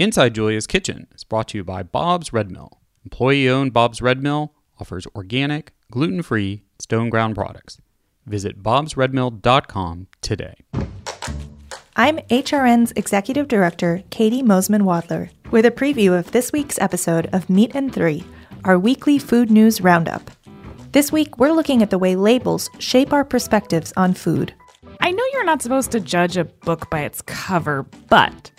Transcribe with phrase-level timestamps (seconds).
[0.00, 2.80] Inside Julia's Kitchen is brought to you by Bob's Red Mill.
[3.04, 7.82] Employee owned Bob's Red Mill offers organic, gluten free, stone ground products.
[8.24, 10.54] Visit bobsredmill.com today.
[11.96, 17.50] I'm HRN's Executive Director, Katie Mosman Wadler, with a preview of this week's episode of
[17.50, 18.24] Meat and Three,
[18.64, 20.30] our weekly food news roundup.
[20.92, 24.54] This week, we're looking at the way labels shape our perspectives on food.
[25.02, 28.50] I know you're not supposed to judge a book by its cover, but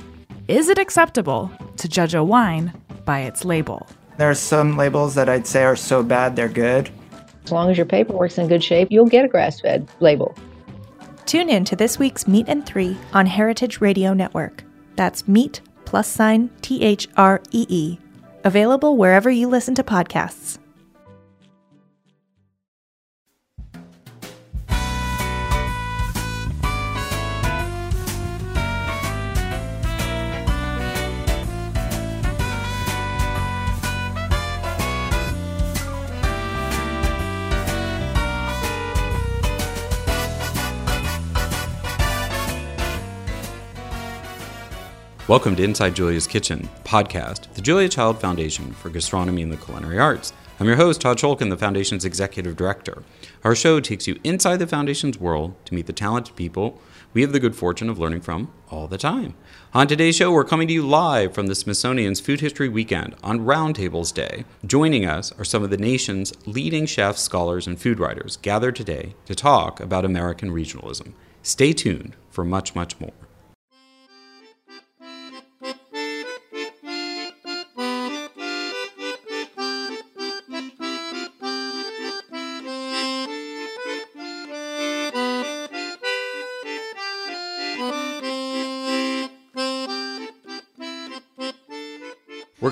[0.52, 2.74] is it acceptable to judge a wine
[3.06, 3.88] by its label?
[4.18, 6.90] There are some labels that I'd say are so bad they're good.
[7.46, 10.36] As long as your paperwork's in good shape, you'll get a grass fed label.
[11.26, 14.64] Tune in to this week's Meat and Three on Heritage Radio Network.
[14.98, 17.98] That's meat plus sign T H R E E.
[18.44, 20.58] Available wherever you listen to podcasts.
[45.32, 49.98] Welcome to Inside Julia's Kitchen podcast, the Julia Child Foundation for Gastronomy and the Culinary
[49.98, 50.34] Arts.
[50.60, 53.04] I'm your host, Todd Schulkin, the Foundation's Executive Director.
[53.46, 56.82] Our show takes you inside the Foundation's world to meet the talented people
[57.14, 59.36] we have the good fortune of learning from all the time.
[59.74, 63.46] On today's show, we're coming to you live from the Smithsonian's Food History Weekend on
[63.46, 64.44] Roundtables Day.
[64.66, 69.16] Joining us are some of the nation's leading chefs, scholars, and food writers gathered today
[69.28, 71.14] to talk about American regionalism.
[71.42, 73.14] Stay tuned for much, much more.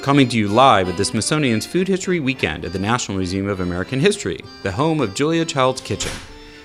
[0.10, 3.60] Coming to you live at the Smithsonian's Food History Weekend at the National Museum of
[3.60, 6.12] American History, the home of Julia Child's Kitchen.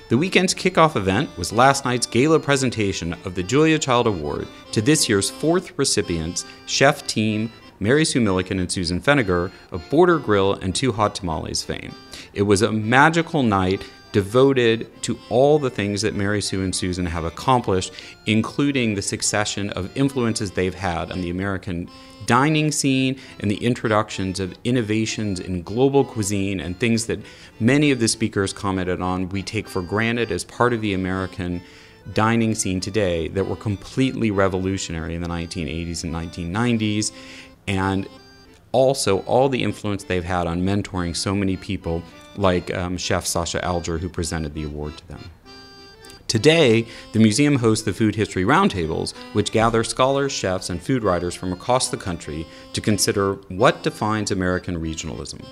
[0.08, 4.80] The weekend's kickoff event was last night's gala presentation of the Julia Child Award to
[4.80, 10.54] this year's fourth recipients, chef team Mary Sue Milliken and Susan Feniger of Border Grill
[10.54, 11.94] and Two Hot Tamales fame.
[12.32, 17.04] It was a magical night devoted to all the things that Mary Sue and Susan
[17.04, 17.92] have accomplished,
[18.26, 21.90] including the succession of influences they've had on the American
[22.24, 27.18] dining scene and the introductions of innovations in global cuisine and things that
[27.58, 31.60] many of the speakers commented on we take for granted as part of the American
[32.12, 37.10] dining scene today that were completely revolutionary in the 1980s and 1990s
[37.66, 38.08] and
[38.70, 42.00] also all the influence they've had on mentoring so many people
[42.36, 45.30] like um, chef Sasha Alger who presented the award to them.
[46.26, 51.34] Today, the museum hosts the Food History Roundtables, which gather scholars, chefs, and food writers
[51.34, 55.44] from across the country to consider what defines American regionalism.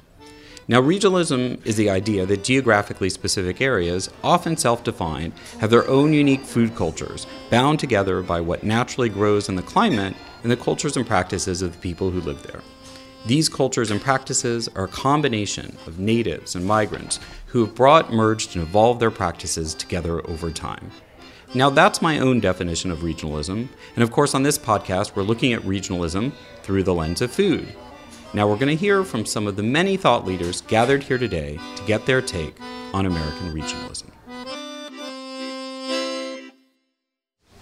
[0.68, 6.12] Now, regionalism is the idea that geographically specific areas, often self defined, have their own
[6.12, 10.96] unique food cultures, bound together by what naturally grows in the climate and the cultures
[10.96, 12.62] and practices of the people who live there.
[13.24, 18.56] These cultures and practices are a combination of natives and migrants who have brought, merged,
[18.56, 20.90] and evolved their practices together over time.
[21.54, 25.52] Now, that's my own definition of regionalism, and of course, on this podcast, we're looking
[25.52, 27.68] at regionalism through the lens of food.
[28.34, 31.60] Now, we're going to hear from some of the many thought leaders gathered here today
[31.76, 32.56] to get their take
[32.92, 34.11] on American regionalism.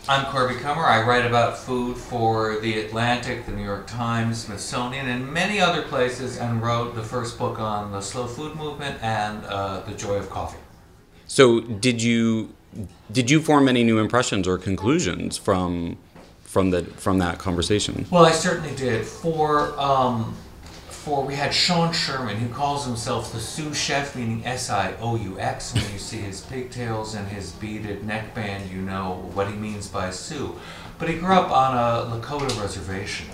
[0.08, 0.84] I'm Corby Kummer.
[0.84, 5.82] I write about food for The Atlantic, The New York Times, Smithsonian, and many other
[5.82, 10.14] places, and wrote the first book on the slow food movement and uh, the joy
[10.14, 10.58] of coffee.
[11.26, 12.54] So, did you
[13.12, 15.98] did you form any new impressions or conclusions from
[16.42, 18.06] from the from that conversation?
[18.10, 19.04] Well, I certainly did.
[19.06, 20.34] For um,
[21.00, 25.74] for we had Sean Sherman, who calls himself the Sioux Chef, meaning S-I-O-U-X.
[25.74, 30.10] When you see his pigtails and his beaded neckband, you know what he means by
[30.10, 30.56] Sioux.
[30.98, 33.28] But he grew up on a Lakota reservation,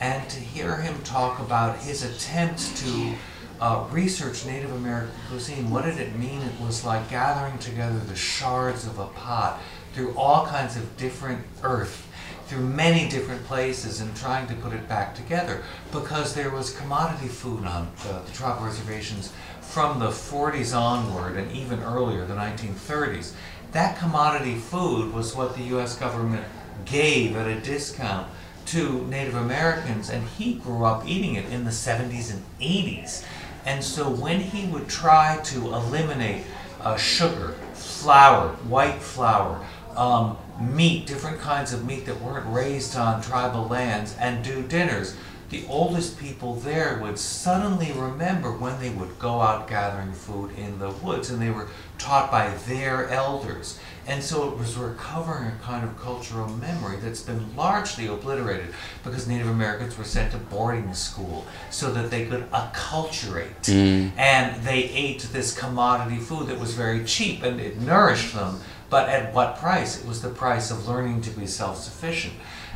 [0.00, 3.12] and to hear him talk about his attempts to
[3.60, 6.40] uh, research Native American cuisine, what did it mean?
[6.40, 9.60] It was like gathering together the shards of a pot
[9.92, 12.08] through all kinds of different earth
[12.52, 17.28] through many different places and trying to put it back together because there was commodity
[17.28, 19.32] food on the, the tribal reservations
[19.62, 23.32] from the 40s onward and even earlier, the 1930s.
[23.72, 25.96] That commodity food was what the U.S.
[25.96, 26.44] government
[26.84, 28.28] gave at a discount
[28.66, 33.24] to Native Americans, and he grew up eating it in the 70s and 80s.
[33.64, 36.44] And so when he would try to eliminate
[36.82, 39.64] uh, sugar, flour, white flour,
[39.96, 45.16] um, meat, different kinds of meat that weren't raised on tribal lands, and do dinners.
[45.50, 50.78] The oldest people there would suddenly remember when they would go out gathering food in
[50.78, 51.68] the woods, and they were
[51.98, 53.78] taught by their elders.
[54.06, 59.28] And so it was recovering a kind of cultural memory that's been largely obliterated because
[59.28, 63.62] Native Americans were sent to boarding school so that they could acculturate.
[63.62, 64.10] Mm.
[64.16, 68.58] And they ate this commodity food that was very cheap and it nourished them,
[68.92, 69.98] but at what price?
[69.98, 72.34] It was the price of learning to be self sufficient.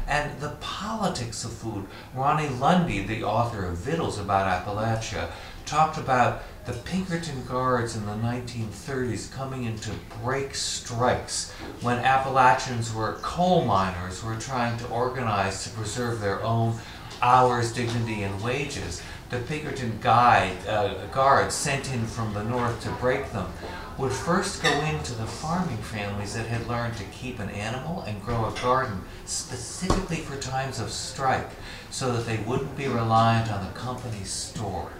[0.08, 1.84] And the politics of food.
[2.16, 5.28] Ronni Lundy, the author of Victuals about Appalachia,
[5.66, 9.90] talked about the Pinkerton Guards in the 1930s coming in to
[10.22, 11.52] break strikes
[11.82, 16.78] when Appalachians were coal miners who were trying to organize to preserve their own
[17.20, 19.02] hours, dignity, and wages.
[19.28, 23.52] The Pinkerton guide, uh, guards sent in from the north to break them
[23.98, 28.22] would first go into the farming families that had learned to keep an animal and
[28.22, 31.50] grow a garden specifically for times of strike
[31.90, 34.90] so that they wouldn't be reliant on the company's store.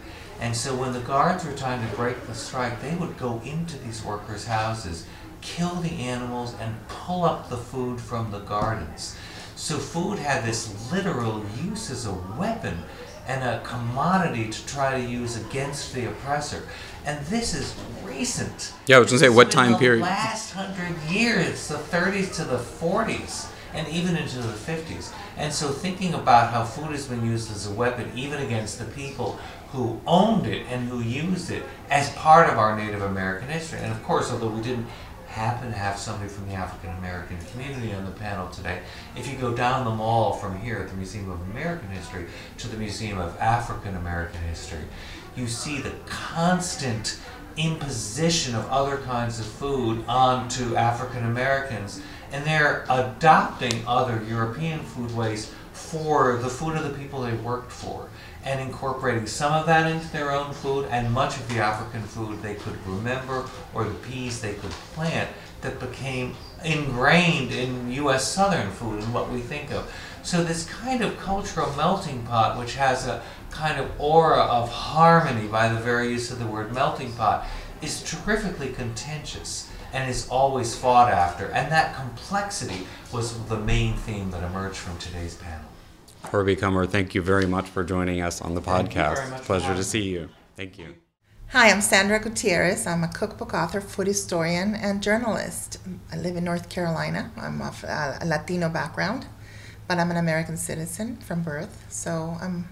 [0.41, 3.79] And so when the guards were trying to break the strike, they would go into
[3.79, 5.07] these workers' houses,
[5.43, 9.17] kill the animals, and pull up the food from the gardens.
[9.57, 12.83] So food had this literal use as a weapon
[13.27, 16.63] and a commodity to try to use against the oppressor.
[17.05, 17.75] And this is
[18.05, 18.73] recent.
[18.87, 20.03] Yeah, I was gonna say, what time the period?
[20.03, 25.13] Last hundred years, the 30s to the 40s, and even into the 50s.
[25.37, 28.87] And so, thinking about how food has been used as a weapon, even against the
[28.87, 29.39] people
[29.73, 33.81] who owned it and who used it as part of our Native American history.
[33.81, 34.87] And of course, although we didn't
[35.37, 38.81] happen to have somebody from the African American community on the panel today,
[39.15, 42.25] if you go down the mall from here at the Museum of American History
[42.57, 44.85] to the Museum of African American History,
[45.37, 47.21] you see the constant
[47.59, 52.01] imposition of other kinds of food onto African Americans,
[52.33, 58.09] and they're adopting other European foodways for the food of the people they worked for,
[58.47, 62.41] and incorporating some of that into their own food, and much of the African food
[62.41, 63.45] they could remember,
[63.75, 65.29] or the peas they could plant,
[65.63, 66.35] that became
[66.65, 68.27] ingrained in U.S.
[68.33, 69.93] Southern food and what we think of.
[70.23, 75.49] So this kind of cultural melting pot, which has a kind of aura of harmony
[75.49, 77.47] by the very use of the word melting pot,
[77.83, 81.47] is terrifically contentious and is always fought after.
[81.47, 85.66] And that complexity was the main theme that emerged from today's panel.
[86.27, 89.17] Corby Kummer, thank you very much for joining us on the Thank you podcast.
[89.17, 90.29] very much Pleasure having to see you.
[90.57, 90.95] Thank you.
[91.51, 92.87] Hi, I'm Sandra Gutierrez.
[92.87, 95.79] I'm a cookbook author, food historian, and journalist.
[96.13, 97.31] I live in North Carolina.
[97.37, 99.27] I'm of uh, a Latino background,
[99.87, 101.87] but I'm an American citizen from birth.
[101.89, 102.69] So I'm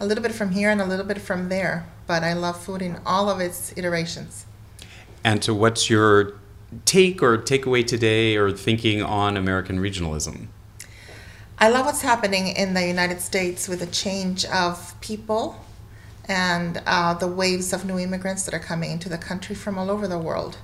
[0.00, 2.82] a little bit from here and a little bit from there, but I love food
[2.82, 4.46] in all of its iterations.
[5.22, 6.38] And so, what's your
[6.84, 10.48] take or takeaway today or thinking on American regionalism?
[11.60, 15.58] I love what's happening in the United States with the change of people
[16.26, 19.90] and uh, the waves of new immigrants that are coming into the country from all
[19.90, 20.58] over the world.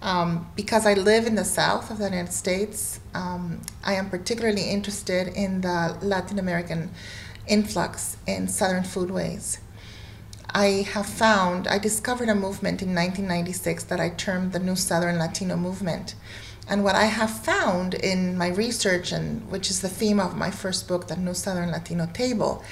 [0.00, 4.68] Um, because I live in the south of the United States, um, I am particularly
[4.68, 6.90] interested in the Latin American
[7.46, 9.58] influx in southern foodways.
[10.52, 15.20] I have found, I discovered a movement in 1996 that I termed the New Southern
[15.20, 16.16] Latino Movement.
[16.68, 20.50] And what I have found in my research, and which is the theme of my
[20.50, 22.62] first book, The New Southern Latino Table,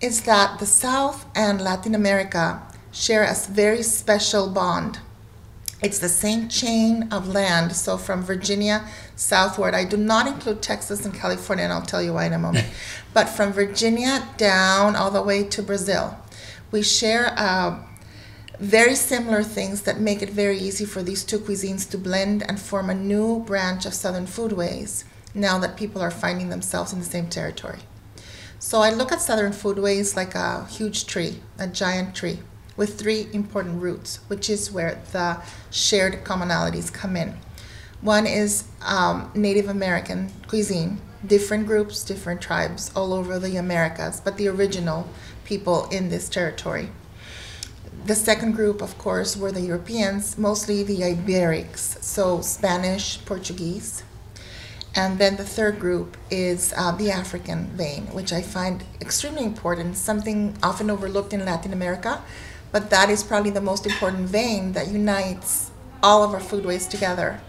[0.00, 2.62] is that the South and Latin America
[2.92, 4.98] share a very special bond.
[5.82, 7.74] It's the same chain of land.
[7.74, 8.86] So from Virginia
[9.16, 12.38] southward, I do not include Texas and California, and I'll tell you why in a
[12.38, 12.66] moment.
[13.14, 16.16] but from Virginia down all the way to Brazil,
[16.70, 17.80] we share uh,
[18.62, 22.60] very similar things that make it very easy for these two cuisines to blend and
[22.60, 25.02] form a new branch of Southern foodways
[25.34, 27.80] now that people are finding themselves in the same territory.
[28.60, 32.38] So I look at Southern foodways like a huge tree, a giant tree,
[32.76, 35.42] with three important roots, which is where the
[35.72, 37.36] shared commonalities come in.
[38.00, 44.36] One is um, Native American cuisine, different groups, different tribes all over the Americas, but
[44.36, 45.08] the original
[45.44, 46.90] people in this territory.
[48.04, 54.02] The second group, of course, were the Europeans, mostly the Iberics, so Spanish, Portuguese.
[54.96, 59.96] And then the third group is uh, the African vein, which I find extremely important,
[59.96, 62.20] something often overlooked in Latin America,
[62.72, 65.70] but that is probably the most important vein that unites
[66.02, 67.40] all of our foodways together.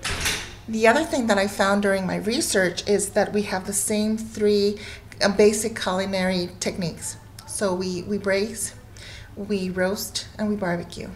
[0.68, 4.18] The other thing that I found during my research is that we have the same
[4.18, 4.78] three
[5.20, 7.18] uh, basic culinary techniques.
[7.48, 8.76] So we, we braise,
[9.36, 11.10] we roast, and we barbecue.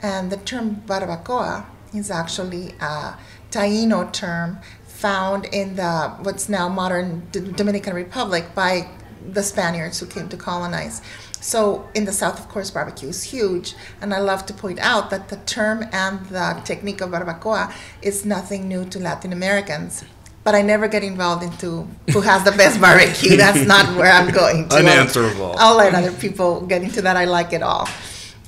[0.00, 3.16] And the term barbacoa is actually a
[3.50, 8.88] Taino term found in the what's now modern D- Dominican Republic by
[9.26, 11.02] the Spaniards who came to colonize.
[11.40, 15.10] So in the South, of course, barbecue is huge, and I love to point out
[15.10, 20.04] that the term and the technique of barbacoa is nothing new to Latin Americans.
[20.46, 23.36] But I never get involved into who has the best barbecue.
[23.44, 24.76] That's not where I'm going to.
[24.76, 25.56] Unanswerable.
[25.58, 27.16] I'll, I'll let other people get into that.
[27.16, 27.88] I like it all.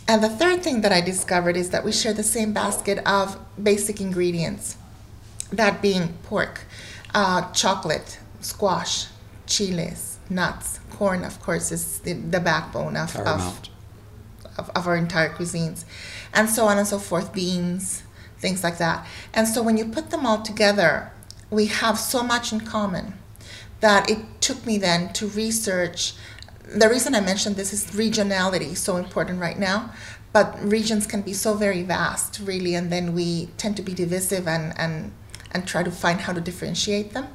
[0.07, 3.37] And the third thing that I discovered is that we share the same basket of
[3.61, 4.77] basic ingredients,
[5.51, 6.61] that being pork,
[7.17, 9.09] uh, chocolate, squash,
[9.47, 13.69] chiles, nuts, corn, of course, is the, the backbone of, of,
[14.57, 15.85] of, of our entire cuisines,
[16.33, 18.05] and so on and so forth, beans,
[18.39, 19.05] things like that.
[19.35, 21.13] And so when you put them all together,
[21.51, 23.15] we have so much in common
[23.81, 26.15] that it took me then to research.
[26.65, 29.91] The reason I mentioned this is regionality, so important right now.
[30.33, 34.47] But regions can be so very vast, really, and then we tend to be divisive
[34.47, 35.13] and, and,
[35.53, 37.29] and try to find how to differentiate them.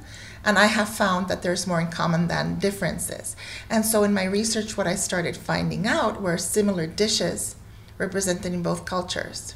[0.46, 3.36] And I have found that there's more in common than differences.
[3.70, 7.55] And so in my research, what I started finding out were similar dishes
[7.98, 9.55] represented in both cultures.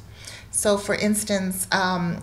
[0.50, 2.22] So, for instance, um,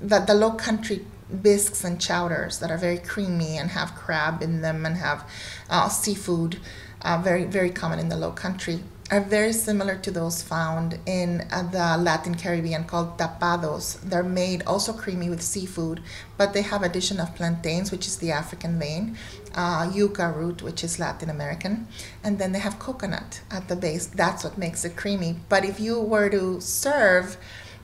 [0.00, 1.06] the, the low country
[1.42, 5.28] bisques and chowders that are very creamy and have crab in them and have
[5.68, 6.58] uh, seafood,
[7.02, 11.44] uh, very, very common in the low country, are very similar to those found in
[11.50, 14.00] uh, the Latin Caribbean called tapados.
[14.02, 16.00] They're made also creamy with seafood,
[16.36, 19.16] but they have addition of plantains, which is the African vein,
[19.54, 21.88] uh, yuca root, which is Latin American,
[22.22, 24.06] and then they have coconut at the base.
[24.06, 25.36] That's what makes it creamy.
[25.48, 27.36] But if you were to serve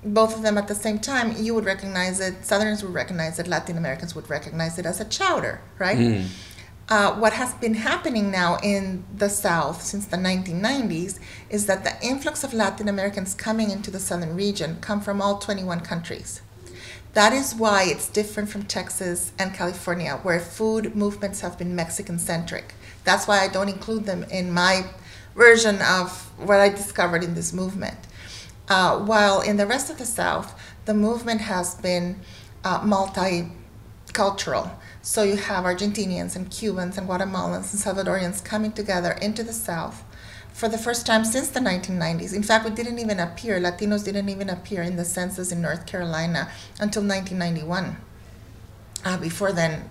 [0.05, 2.45] both of them at the same time, you would recognize it.
[2.45, 3.47] Southerners would recognize it.
[3.49, 5.97] Latin Americans would recognize it as a chowder, right?
[6.89, 11.19] Uh, what has been happening now in the South since the 1990s
[11.51, 15.39] is that the influx of Latin Americans coming into the southern region come from all
[15.39, 16.43] 21 countries.
[17.15, 22.19] That is why it's different from Texas and California, where food movements have been Mexican
[22.19, 22.75] centric.
[23.05, 24.85] That's why I don't include them in my
[25.35, 27.99] version of what I discovered in this movement.
[28.69, 32.21] Uh, while in the rest of the South, the movement has been
[32.65, 34.71] uh, multicultural.
[35.03, 40.03] So you have Argentinians and Cubans and Guatemalans and Salvadorians coming together into the South
[40.53, 42.35] for the first time since the 1990s.
[42.35, 45.87] In fact, we didn't even appear, Latinos didn't even appear in the census in North
[45.87, 47.97] Carolina until 1991.
[49.05, 49.89] Uh, before then,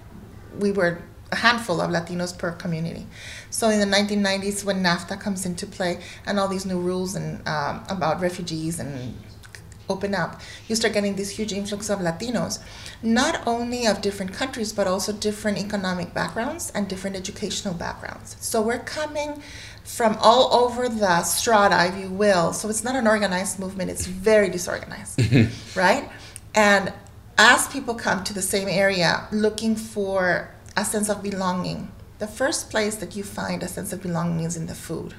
[0.59, 1.01] we were
[1.31, 3.05] a handful of Latinos per community.
[3.49, 7.45] So in the 1990s, when NAFTA comes into play and all these new rules and
[7.47, 9.17] um, about refugees and
[9.89, 12.59] open up, you start getting this huge influx of Latinos,
[13.03, 18.35] not only of different countries, but also different economic backgrounds and different educational backgrounds.
[18.39, 19.41] So we're coming
[19.83, 22.53] from all over the strata, if you will.
[22.53, 25.21] So it's not an organized movement, it's very disorganized,
[25.75, 26.09] right?
[26.55, 26.91] And
[27.37, 32.69] as people come to the same area looking for a sense of belonging, the first
[32.69, 35.13] place that you find a sense of belonging is in the food.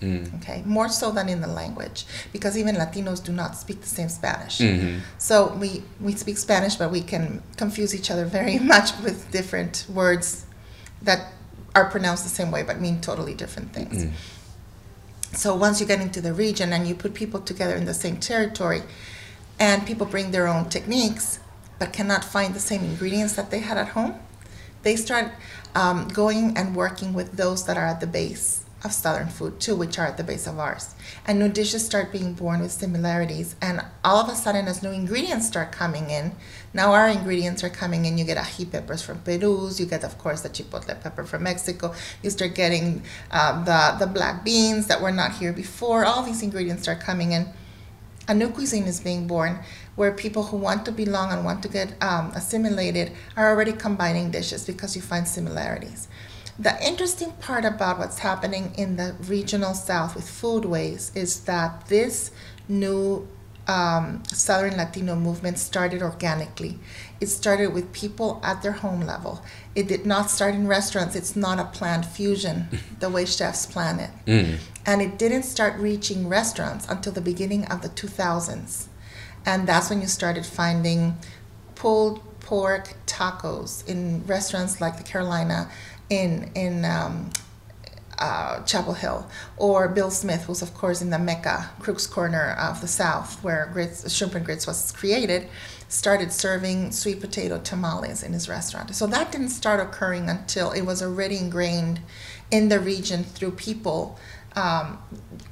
[0.00, 0.34] Mm.
[0.36, 4.08] Okay, more so than in the language, because even Latinos do not speak the same
[4.08, 4.58] Spanish.
[4.58, 5.00] Mm-hmm.
[5.18, 9.84] So we we speak Spanish, but we can confuse each other very much with different
[9.92, 10.46] words
[11.02, 11.32] that
[11.74, 14.04] are pronounced the same way but mean totally different things.
[14.04, 14.12] Mm.
[15.32, 18.16] So once you get into the region and you put people together in the same
[18.16, 18.82] territory,
[19.58, 21.40] and people bring their own techniques
[21.78, 24.14] but cannot find the same ingredients that they had at home,
[24.82, 25.32] they start
[25.74, 29.76] um, going and working with those that are at the base of Southern food too,
[29.76, 30.94] which are at the base of ours.
[31.26, 33.54] And new dishes start being born with similarities.
[33.60, 36.32] And all of a sudden, as new ingredients start coming in,
[36.72, 38.16] now our ingredients are coming in.
[38.16, 39.70] You get ají peppers from Peru.
[39.74, 41.94] You get, of course, the chipotle pepper from Mexico.
[42.22, 46.04] You start getting uh, the the black beans that were not here before.
[46.04, 47.48] All these ingredients start coming in.
[48.28, 49.58] A new cuisine is being born
[50.00, 54.30] where people who want to belong and want to get um, assimilated are already combining
[54.30, 56.08] dishes because you find similarities.
[56.58, 62.30] The interesting part about what's happening in the regional south with foodways is that this
[62.66, 63.28] new
[63.68, 66.78] um, Southern Latino movement started organically.
[67.20, 69.44] It started with people at their home level.
[69.74, 71.14] It did not start in restaurants.
[71.14, 72.68] It's not a planned fusion
[73.00, 74.10] the way chefs plan it.
[74.86, 78.86] And it didn't start reaching restaurants until the beginning of the 2000s.
[79.46, 81.16] And that's when you started finding
[81.74, 85.70] pulled pork tacos in restaurants like the Carolina,
[86.08, 87.30] in in um,
[88.18, 92.80] uh, Chapel Hill, or Bill Smith, who's of course in the Mecca, Crook's Corner of
[92.80, 95.48] the South, where grits, shrimp and grits was created,
[95.88, 98.94] started serving sweet potato tamales in his restaurant.
[98.94, 102.00] So that didn't start occurring until it was already ingrained
[102.50, 104.18] in the region through people
[104.54, 104.98] um,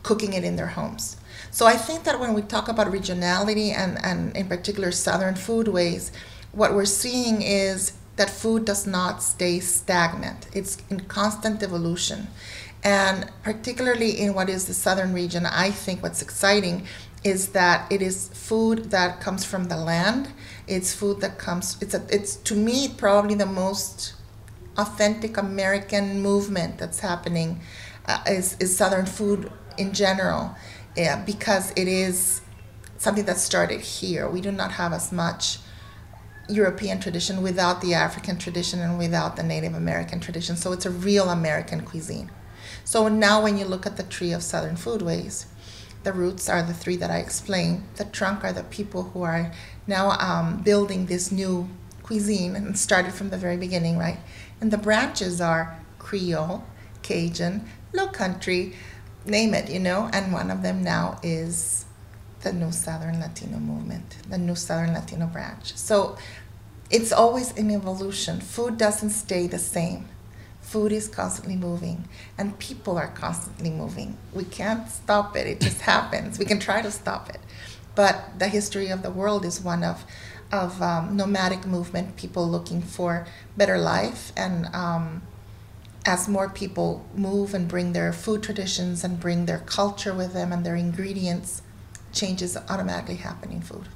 [0.03, 1.17] cooking it in their homes.
[1.59, 6.13] So I think that when we talk about regionality and, and in particular Southern foodways,
[6.53, 10.47] what we're seeing is that food does not stay stagnant.
[10.53, 12.29] It's in constant evolution.
[12.85, 16.87] And particularly in what is the southern region, I think what's exciting
[17.25, 20.29] is that it is food that comes from the land.
[20.69, 24.15] It's food that comes it's a, it's to me probably the most
[24.77, 27.61] authentic American movement that's happening
[28.07, 30.55] uh, is, is southern food in general
[30.99, 32.41] yeah, because it is
[32.97, 34.29] something that started here.
[34.29, 35.59] We do not have as much
[36.49, 40.57] European tradition without the African tradition and without the Native American tradition.
[40.57, 42.31] So it's a real American cuisine.
[42.85, 45.47] So now when you look at the tree of Southern foodways,
[46.03, 47.85] the roots are the three that I explained.
[47.97, 49.53] The trunk are the people who are
[49.87, 51.69] now um, building this new
[52.03, 54.19] cuisine and started from the very beginning, right?
[54.61, 56.65] And the branches are Creole,
[57.03, 58.75] Cajun, Low Country,
[59.25, 60.11] name it, you know.
[60.13, 61.85] And one of them now is
[62.41, 65.77] the New Southern Latino movement, the New Southern Latino branch.
[65.77, 66.17] So
[66.91, 68.41] it's always an evolution.
[68.41, 70.09] Food doesn't stay the same.
[70.61, 72.07] Food is constantly moving,
[72.37, 74.19] and people are constantly moving.
[74.35, 76.39] We can't stop it, it just happens.
[76.39, 77.41] We can try to stop it.
[77.95, 80.05] But the history of the world is one of,
[80.53, 84.31] of um, nomadic movement, people looking for better life.
[84.37, 85.23] And um,
[86.09, 90.53] as more people move and bring their food traditions and bring their culture with them
[90.53, 91.61] and their ingredients,
[92.15, 93.87] changes automatically happen in food.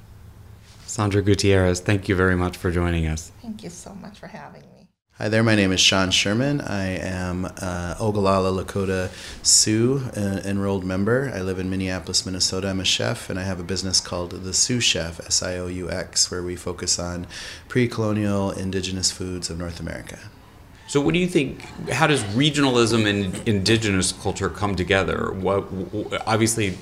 [0.85, 3.31] Sandra Gutierrez, thank you very much for joining us.
[3.41, 4.87] Thank you so much for having me.
[5.13, 6.61] Hi there, my name is Sean Sherman.
[6.61, 9.09] I am uh, Oglala Lakota
[9.43, 11.31] Sioux uh, enrolled member.
[11.33, 12.69] I live in Minneapolis, Minnesota.
[12.69, 15.65] I'm a chef, and I have a business called The Sioux Chef, S I O
[15.65, 17.25] U X, where we focus on
[17.67, 20.19] pre colonial indigenous foods of North America.
[20.93, 21.63] So, what do you think?
[21.89, 25.31] How does regionalism and indigenous culture come together?
[25.31, 25.65] What
[26.27, 26.77] obviously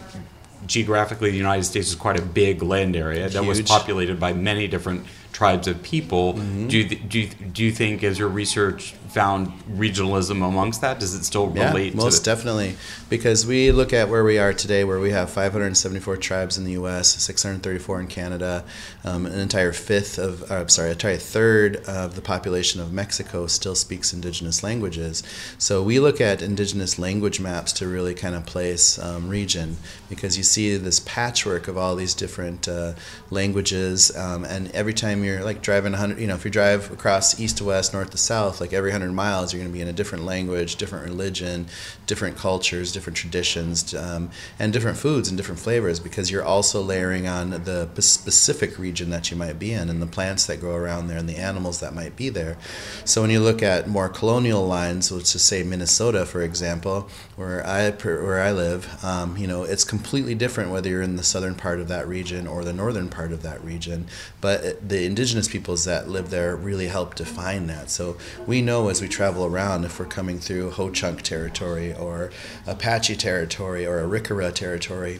[0.67, 4.67] geographically, the United States is quite a big land area that was populated by many
[4.67, 6.33] different tribes of people.
[6.33, 6.67] Mm-hmm.
[6.67, 10.99] Do, you, do, you, do you think, as your research found regionalism amongst that?
[10.99, 11.93] Does it still relate?
[11.93, 12.77] Yeah, most definitely.
[13.09, 16.71] Because we look at where we are today, where we have 574 tribes in the
[16.73, 18.63] U.S., 634 in Canada,
[19.03, 23.75] um, an entire fifth of, uh, sorry, entire third of the population of Mexico still
[23.75, 25.23] speaks indigenous languages.
[25.57, 29.77] So we look at indigenous language maps to really kind of place um, region
[30.09, 32.93] because you see this patchwork of all these different uh,
[33.29, 37.39] languages, um, and every time you're like driving 100, you know, if you drive across
[37.39, 39.87] east to west, north to south, like every 100 miles, you're going to be in
[39.87, 41.67] a different language, different religion,
[42.07, 44.29] different cultures, different traditions, um,
[44.59, 49.31] and different foods and different flavors because you're also layering on the specific region that
[49.31, 51.93] you might be in and the plants that grow around there and the animals that
[51.93, 52.57] might be there.
[53.05, 57.65] So when you look at more colonial lines, let's just say Minnesota, for example, where
[57.65, 61.55] I where I live, um, you know, it's completely different whether you're in the southern
[61.55, 64.07] part of that region or the northern part of that region.
[64.39, 67.89] But the indigenous peoples that live there really help define that.
[67.89, 68.15] So
[68.47, 72.31] we know as we travel around if we're coming through Ho Chunk territory or
[72.65, 75.19] Apache territory or Arikara territory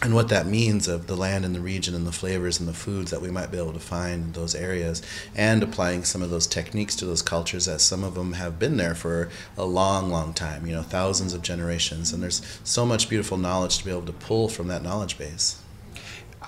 [0.00, 2.72] and what that means of the land and the region and the flavors and the
[2.72, 5.02] foods that we might be able to find in those areas
[5.36, 8.78] and applying some of those techniques to those cultures that some of them have been
[8.78, 13.08] there for a long long time you know thousands of generations and there's so much
[13.10, 15.61] beautiful knowledge to be able to pull from that knowledge base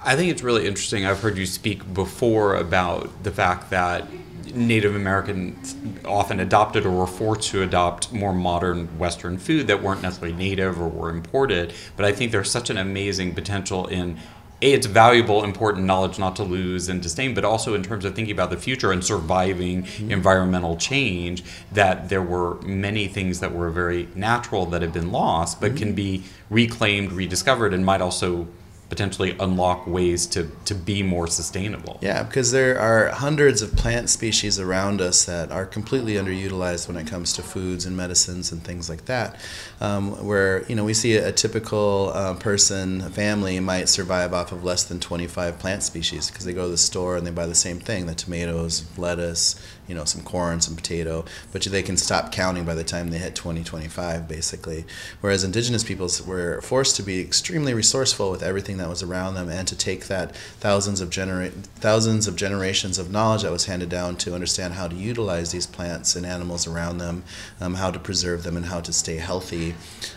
[0.04, 4.06] i think it's really interesting i've heard you speak before about the fact that
[4.52, 10.02] Native Americans often adopted or were forced to adopt more modern Western food that weren't
[10.02, 11.72] necessarily native or were imported.
[11.96, 14.18] But I think there's such an amazing potential in
[14.62, 18.14] a it's valuable important knowledge not to lose and disdain but also in terms of
[18.14, 20.10] thinking about the future and surviving mm-hmm.
[20.10, 25.60] environmental change that there were many things that were very natural that have been lost
[25.60, 25.78] but mm-hmm.
[25.78, 28.46] can be reclaimed rediscovered and might also
[28.94, 31.98] potentially unlock ways to, to be more sustainable.
[32.00, 36.96] Yeah, because there are hundreds of plant species around us that are completely underutilized when
[36.96, 39.40] it comes to foods and medicines and things like that.
[39.80, 44.32] Um, where you know we see a, a typical uh, person, a family might survive
[44.32, 47.32] off of less than 25 plant species because they go to the store and they
[47.32, 51.82] buy the same thing: the tomatoes, lettuce, you know, some corn, some potato, but they
[51.82, 54.84] can stop counting by the time they hit 2025, basically.
[55.20, 59.48] Whereas indigenous peoples were forced to be extremely resourceful with everything that was around them
[59.48, 63.88] and to take that thousands of genera- thousands of generations of knowledge that was handed
[63.88, 67.24] down to understand how to utilize these plants and animals around them,
[67.60, 69.74] um, how to preserve them, and how to stay healthy.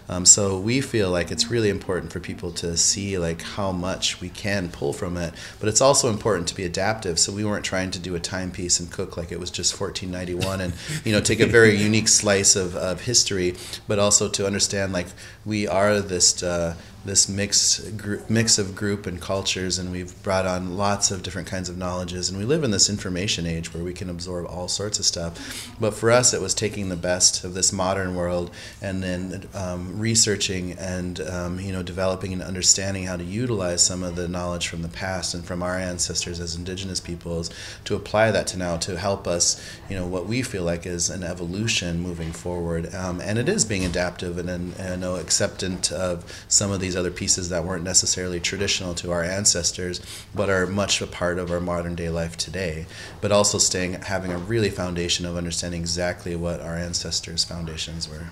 [0.10, 4.22] Um, so we feel like it's really important for people to see like how much
[4.22, 7.20] we can pull from it, but it's also important to be adaptive.
[7.20, 10.62] So we weren't trying to do a timepiece and cook like it was just 1491
[10.62, 13.56] and you know take a very unique slice of, of history
[13.88, 15.08] but also to understand like
[15.46, 16.76] we are this uh,
[17.08, 17.82] this mix
[18.30, 22.30] mix of group and cultures, and we've brought on lots of different kinds of knowledges.
[22.30, 25.74] And we live in this information age where we can absorb all sorts of stuff.
[25.80, 29.98] But for us, it was taking the best of this modern world and then um,
[29.98, 34.68] researching and um, you know developing and understanding how to utilize some of the knowledge
[34.68, 37.50] from the past and from our ancestors as Indigenous peoples
[37.86, 41.10] to apply that to now to help us, you know, what we feel like is
[41.10, 42.94] an evolution moving forward.
[42.94, 47.12] Um, and it is being adaptive and, and, and acceptant of some of these other
[47.12, 50.02] pieces that weren't necessarily traditional to our ancestors,
[50.36, 52.86] but are much a part of our modern day life today.
[53.22, 58.28] But also staying, having a really foundation of understanding exactly what our ancestors' foundations were.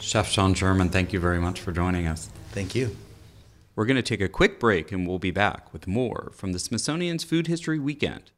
[0.00, 2.28] Chef Sean Sherman, thank you very much for joining us.
[2.52, 2.96] Thank you.
[3.74, 6.58] We're going to take a quick break and we'll be back with more from the
[6.60, 8.30] Smithsonian's Food History Weekend.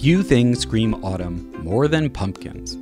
[0.00, 2.78] Few things scream autumn more than pumpkins.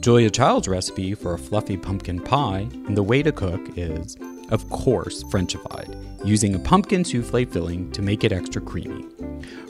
[0.00, 4.18] Julia Child's recipe for a fluffy pumpkin pie and the way to cook is,
[4.50, 9.06] of course, Frenchified, using a pumpkin souffle filling to make it extra creamy.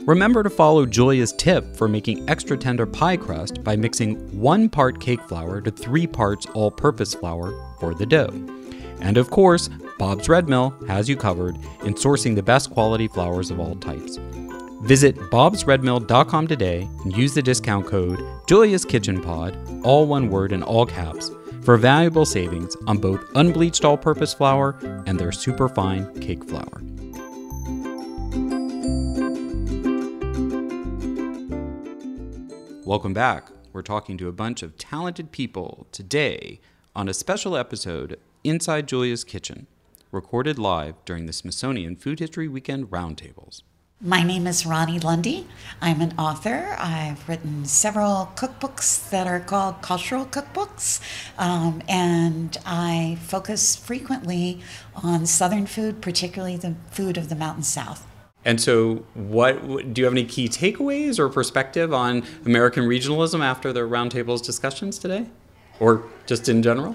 [0.06, 5.00] Remember to follow Julia's tip for making extra tender pie crust by mixing one part
[5.00, 8.34] cake flour to three parts all purpose flour for the dough.
[9.00, 13.52] And of course, Bob's Red Mill has you covered in sourcing the best quality flours
[13.52, 14.18] of all types.
[14.82, 20.62] Visit bobsredmill.com today and use the discount code Julia's Kitchen Pod, all one word in
[20.62, 26.44] all caps, for valuable savings on both unbleached all purpose flour and their superfine cake
[26.44, 26.80] flour.
[32.84, 33.50] Welcome back.
[33.72, 36.60] We're talking to a bunch of talented people today
[36.94, 39.66] on a special episode Inside Julia's Kitchen,
[40.12, 43.62] recorded live during the Smithsonian Food History Weekend Roundtables.
[44.00, 45.48] My name is Ronni Lundy.
[45.80, 46.76] I'm an author.
[46.78, 51.00] I've written several cookbooks that are called cultural cookbooks,
[51.36, 54.60] um, and I focus frequently
[54.94, 58.06] on Southern food, particularly the food of the Mountain South.
[58.44, 63.72] And so, what do you have any key takeaways or perspective on American regionalism after
[63.72, 65.26] the roundtables discussions today,
[65.80, 66.94] or just in general?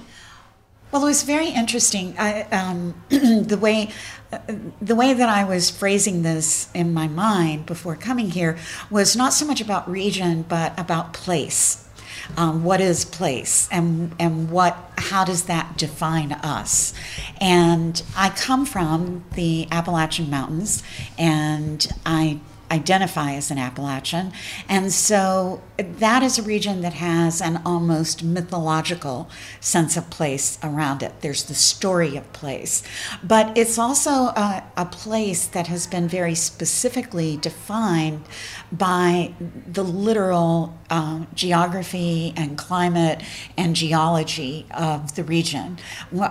[0.93, 2.13] Well, it was very interesting.
[2.19, 3.89] I, um, the way
[4.31, 4.37] uh,
[4.79, 8.59] the way that I was phrasing this in my mind before coming here
[8.91, 11.89] was not so much about region, but about place.
[12.37, 14.77] Um, what is place, and and what?
[14.99, 16.93] How does that define us?
[17.41, 20.83] And I come from the Appalachian Mountains,
[21.17, 22.39] and I
[22.71, 24.31] identify as an Appalachian.
[24.67, 31.03] And so that is a region that has an almost mythological sense of place around
[31.03, 31.21] it.
[31.21, 32.83] There's the story of place.
[33.23, 38.23] But it's also a, a place that has been very specifically defined
[38.71, 39.33] by
[39.67, 43.21] the literal uh, geography and climate
[43.57, 45.77] and geology of the region.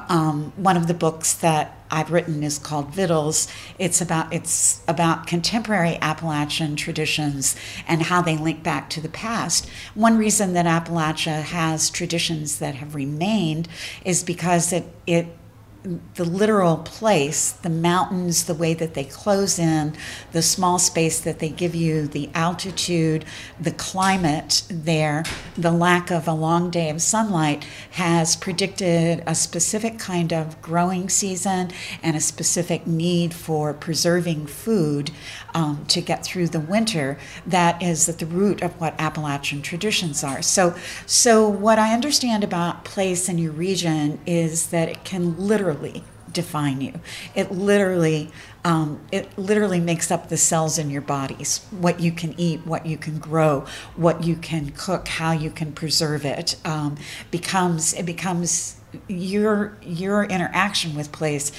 [0.09, 3.49] Um, one of the books that I've written is called Victuals.
[3.79, 7.55] It's about it's about contemporary Appalachian traditions
[7.87, 9.69] and how they link back to the past.
[9.95, 13.69] One reason that Appalachia has traditions that have remained
[14.05, 15.27] is because it it
[16.15, 19.95] the literal place, the mountains, the way that they close in,
[20.31, 23.25] the small space that they give you, the altitude,
[23.61, 25.25] the climate there,
[25.57, 31.09] the lack of a long day of sunlight has predicted a specific kind of growing
[31.09, 35.11] season and a specific need for preserving food
[35.53, 37.19] um, to get through the winter.
[37.45, 40.43] That is at the root of what Appalachian traditions are.
[40.43, 45.72] So, so what I understand about place in your region is that it can literally
[45.75, 46.95] literally define you.
[47.35, 48.31] It literally,
[48.65, 51.67] um, it literally makes up the cells in your bodies.
[51.71, 55.73] What you can eat, what you can grow, what you can cook, how you can
[55.73, 56.97] preserve it um,
[57.31, 58.77] becomes it becomes
[59.09, 61.53] your your interaction with place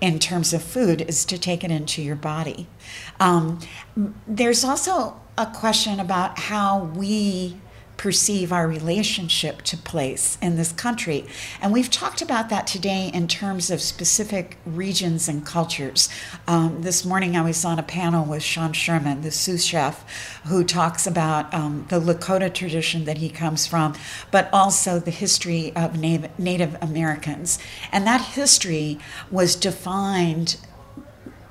[0.00, 2.68] in terms of food is to take it into your body.
[3.18, 3.58] Um,
[4.26, 7.56] there's also a question about how we
[8.02, 11.24] perceive our relationship to place in this country.
[11.60, 16.08] And we've talked about that today in terms of specific regions and cultures.
[16.48, 20.04] Um, this morning I was on a panel with Sean Sherman, the Sioux Chef,
[20.46, 23.94] who talks about um, the Lakota tradition that he comes from,
[24.32, 27.60] but also the history of Native, Native Americans.
[27.92, 28.98] And that history
[29.30, 30.56] was defined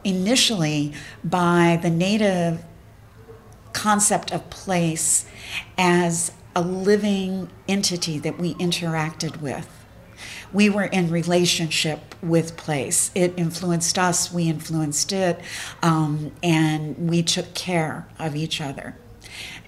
[0.03, 0.91] initially
[1.23, 2.61] by the Native
[3.71, 5.25] concept of place
[5.77, 9.67] as a living entity that we interacted with.
[10.53, 13.09] we were in relationship with place.
[13.15, 15.39] It influenced us, we influenced it,
[15.81, 18.95] um, and we took care of each other.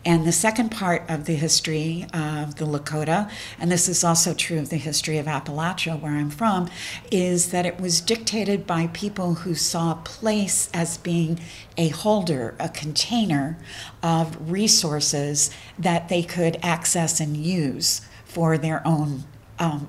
[0.05, 4.59] And the second part of the history of the Lakota, and this is also true
[4.59, 6.69] of the history of Appalachia, where I'm from,
[7.09, 11.39] is that it was dictated by people who saw place as being
[11.77, 13.57] a holder, a container
[14.01, 19.23] of resources that they could access and use for their own
[19.57, 19.87] um,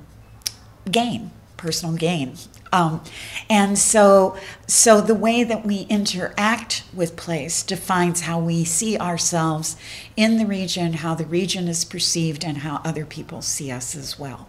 [0.88, 2.36] gain, personal gain.
[2.72, 3.02] Um,
[3.48, 4.36] and so,
[4.66, 9.76] so the way that we interact with place defines how we see ourselves
[10.16, 14.18] in the region, how the region is perceived, and how other people see us as
[14.18, 14.48] well.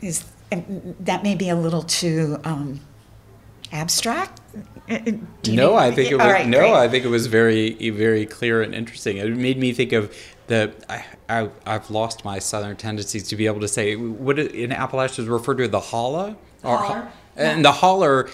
[0.00, 2.80] Is that may be a little too um,
[3.70, 4.40] abstract?
[5.46, 6.58] no, I think it was right, no.
[6.58, 6.72] Great.
[6.72, 9.18] I think it was very, very clear and interesting.
[9.18, 10.12] It made me think of
[10.48, 10.72] the.
[10.88, 15.20] I, I, have lost my southern tendencies to be able to say what in Appalachia
[15.20, 16.36] is referred to as the holla.
[16.62, 17.12] Holler.
[17.36, 18.28] And the holler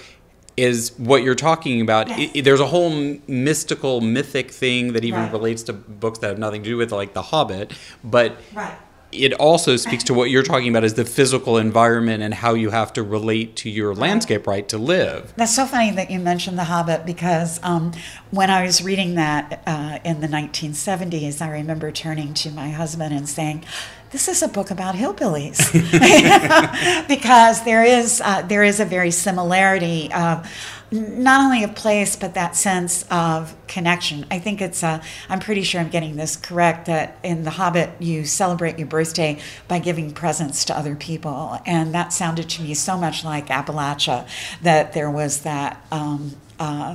[0.57, 2.09] is what you're talking about.
[2.09, 2.31] Yes.
[2.35, 5.33] It, there's a whole mystical, mythic thing that even right.
[5.33, 8.79] relates to books that have nothing to do with like The Hobbit, but right.
[9.15, 12.71] It also speaks to what you're talking about as the physical environment and how you
[12.71, 15.33] have to relate to your landscape right to live.
[15.37, 17.93] That's so funny that you mentioned The Hobbit because um,
[18.31, 23.15] when I was reading that uh, in the 1970s, I remember turning to my husband
[23.15, 23.65] and saying,
[24.11, 25.59] this is a book about hillbillies
[27.09, 30.49] because there is uh, there is a very similarity of
[30.95, 34.27] not only of place but that sense of connection.
[34.31, 37.91] I think it's uh, I'm pretty sure I'm getting this correct that in The Hobbit
[38.01, 42.75] you celebrate your birthday by giving presents to other people, and that sounded to me
[42.75, 44.27] so much like Appalachia
[44.63, 45.85] that there was that.
[45.91, 46.95] Um, uh,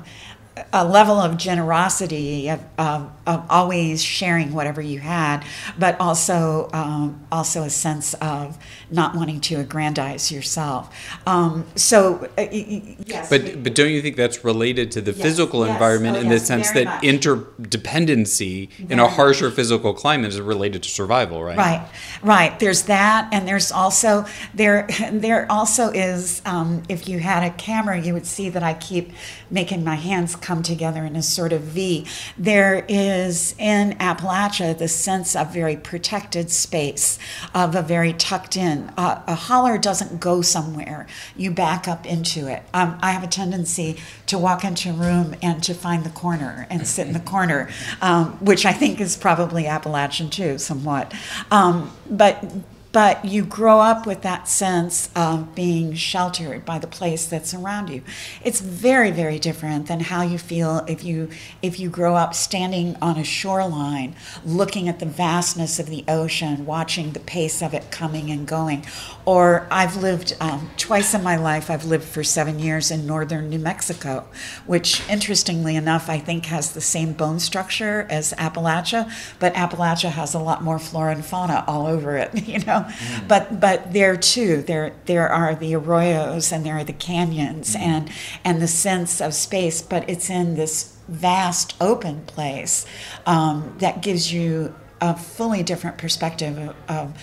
[0.73, 5.43] a level of generosity of, of, of, always sharing whatever you had,
[5.77, 8.57] but also um, also a sense of
[8.89, 10.93] not wanting to aggrandize yourself.
[11.27, 13.29] Um, so, uh, yes.
[13.29, 16.29] But but don't you think that's related to the yes, physical yes, environment oh, in
[16.29, 17.03] the sense that much.
[17.03, 19.55] interdependency very in a harsher much.
[19.55, 21.57] physical climate is related to survival, right?
[21.57, 21.89] Right,
[22.23, 22.59] right.
[22.59, 27.99] There's that, and there's also there there also is um, if you had a camera,
[27.99, 29.11] you would see that I keep
[29.51, 32.05] making my hands come together in a sort of V.
[32.38, 37.19] There is in Appalachia the sense of very protected space,
[37.53, 38.91] of a very tucked in.
[38.97, 41.05] Uh, a holler doesn't go somewhere,
[41.38, 42.63] you back up into it.
[42.73, 46.65] Um, I have a tendency to walk into a room and to find the corner
[46.69, 47.69] and sit in the corner,
[48.01, 51.13] um, which I think is probably Appalachian too, somewhat.
[51.51, 52.43] Um, but
[52.91, 57.89] but you grow up with that sense of being sheltered by the place that's around
[57.89, 58.02] you.
[58.43, 61.30] It's very very different than how you feel if you
[61.62, 66.65] if you grow up standing on a shoreline looking at the vastness of the ocean
[66.65, 68.86] watching the pace of it coming and going
[69.29, 73.49] or i've lived um, twice in my life i've lived for seven years in northern
[73.49, 74.27] new mexico
[74.65, 79.01] which interestingly enough i think has the same bone structure as appalachia
[79.39, 83.27] but appalachia has a lot more flora and fauna all over it you know Mm.
[83.27, 87.79] But but there too, there there are the arroyos and there are the canyons mm.
[87.79, 88.11] and
[88.43, 89.81] and the sense of space.
[89.81, 92.85] But it's in this vast open place
[93.25, 97.13] um, that gives you a fully different perspective of, of,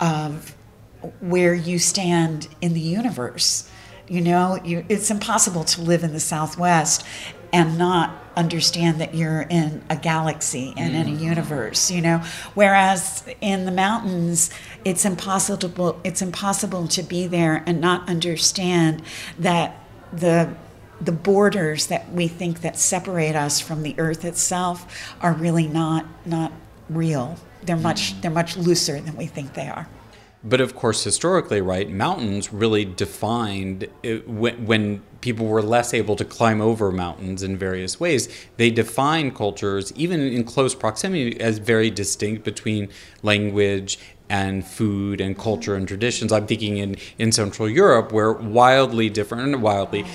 [0.00, 0.54] of
[1.20, 3.68] where you stand in the universe.
[4.08, 7.04] You know, you, it's impossible to live in the Southwest
[7.52, 11.20] and not understand that you're in a galaxy and in a mm.
[11.20, 12.18] universe you know
[12.54, 14.50] whereas in the mountains
[14.84, 19.02] it's impossible it's impossible to be there and not understand
[19.38, 20.48] that the
[21.00, 26.06] the borders that we think that separate us from the earth itself are really not
[26.24, 26.52] not
[26.88, 28.22] real they're much mm.
[28.22, 29.88] they're much looser than we think they are
[30.42, 36.16] but of course, historically, right, mountains really defined it, when, when people were less able
[36.16, 38.28] to climb over mountains in various ways.
[38.56, 42.88] They defined cultures, even in close proximity, as very distinct between
[43.22, 43.98] language
[44.30, 46.32] and food and culture and traditions.
[46.32, 50.06] I'm thinking in, in Central Europe, where wildly different, wildly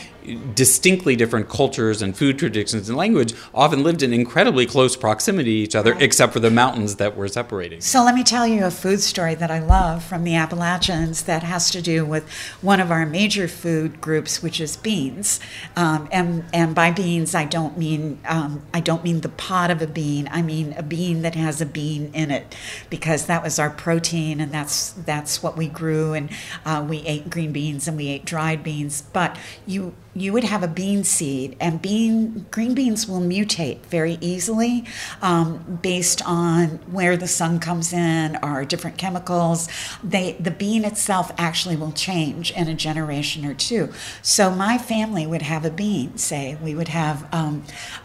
[0.56, 5.64] distinctly different cultures and food traditions and language often lived in incredibly close proximity to
[5.64, 7.80] each other, except for the mountains that were separating.
[7.82, 11.44] So let me tell you a food story that I love from the Appalachians that
[11.44, 12.28] has to do with
[12.62, 15.40] one of our major food groups, which is beans,
[15.76, 19.82] um, and and by beans I don't mean um, I don't mean the pod of
[19.82, 20.28] a bean.
[20.32, 22.56] I mean a bean that has a bean in it,
[22.90, 26.30] because that was our protein, and that's that's what we grew, and
[26.66, 29.02] uh, we ate green beans and we ate dried beans.
[29.02, 34.18] But you you would have a bean seed, and bean green beans will mutate very
[34.22, 34.86] easily
[35.22, 39.68] um, based on where the sun comes in or different chemicals.
[40.04, 43.92] They the bean itself actually will change in a generation or two.
[44.22, 46.18] So my family would have a bean.
[46.18, 47.64] Say we would have um,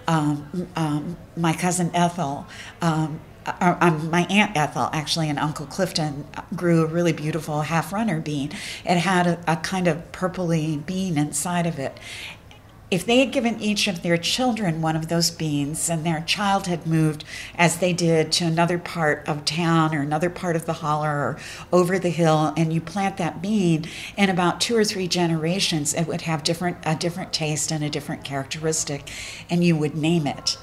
[0.08, 2.46] um, um my cousin Ethel.
[3.46, 7.92] Um, uh, um, my aunt Ethel, actually, and Uncle Clifton grew a really beautiful half
[7.92, 8.50] runner bean.
[8.84, 11.98] It had a, a kind of purpley bean inside of it.
[12.90, 16.66] If they had given each of their children one of those beans and their child
[16.66, 17.24] had moved,
[17.56, 21.38] as they did, to another part of town or another part of the holler or
[21.72, 23.84] over the hill, and you plant that bean,
[24.16, 27.90] in about two or three generations, it would have different a different taste and a
[27.90, 29.08] different characteristic,
[29.48, 30.58] and you would name it.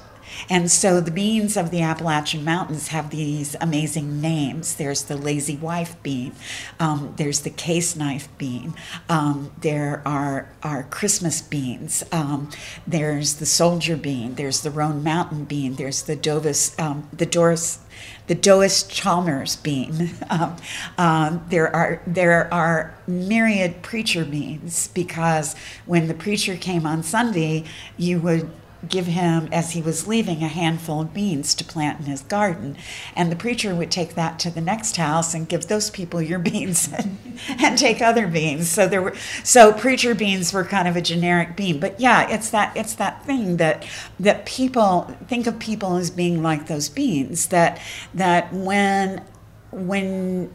[0.48, 4.76] And so the beans of the Appalachian Mountains have these amazing names.
[4.76, 6.32] There's the lazy wife bean,
[6.78, 8.74] um, there's the case knife bean,
[9.08, 12.50] um, there are, are Christmas beans, um,
[12.86, 17.80] there's the soldier bean, there's the Roan Mountain bean, there's the Dovis, um, the Doris
[18.28, 20.10] the Dois Chalmers bean.
[20.30, 20.56] Um,
[20.98, 27.64] um, there are there are myriad preacher beans because when the preacher came on Sunday,
[27.96, 28.50] you would
[28.86, 32.76] give him, as he was leaving, a handful of beans to plant in his garden.
[33.16, 36.38] And the preacher would take that to the next house and give those people your
[36.50, 37.18] beans and,
[37.58, 38.68] and take other beans.
[38.68, 41.80] So there were so preacher beans were kind of a generic bean.
[41.80, 43.86] But yeah, it's that it's that thing that
[44.20, 47.80] that people think of people as being like those beans that
[48.14, 49.24] that when
[49.70, 50.52] when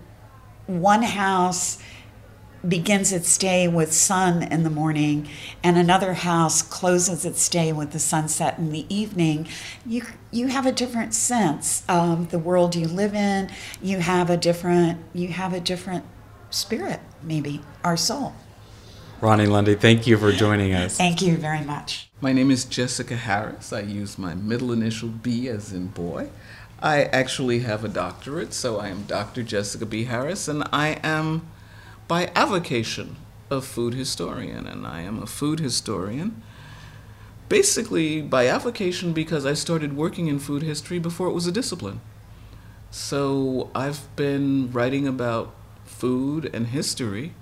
[0.68, 1.80] one house
[2.68, 5.28] begins its day with sun in the morning
[5.64, 9.48] and another house closes its day with the sunset in the evening
[9.86, 13.50] you you have a different sense of the world you live in
[13.82, 16.06] you have a different you have a different
[16.50, 18.34] spirit maybe our soul
[19.22, 20.98] Ronni Lundy, thank you for joining us.
[20.98, 22.10] Thank you very much.
[22.20, 23.72] My name is Jessica Harris.
[23.72, 26.28] I use my middle initial B as in boy.
[26.82, 29.42] I actually have a doctorate, so I am Dr.
[29.42, 30.04] Jessica B.
[30.04, 31.48] Harris, and I am
[32.08, 33.18] by avocation
[33.50, 36.42] a food historian, and I am a food historian
[37.50, 42.02] basically by avocation because I started working in food history before it was a discipline.
[42.90, 45.54] So I've been writing about
[45.86, 47.34] food and history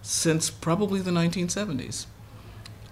[0.00, 2.06] since probably the 1970s.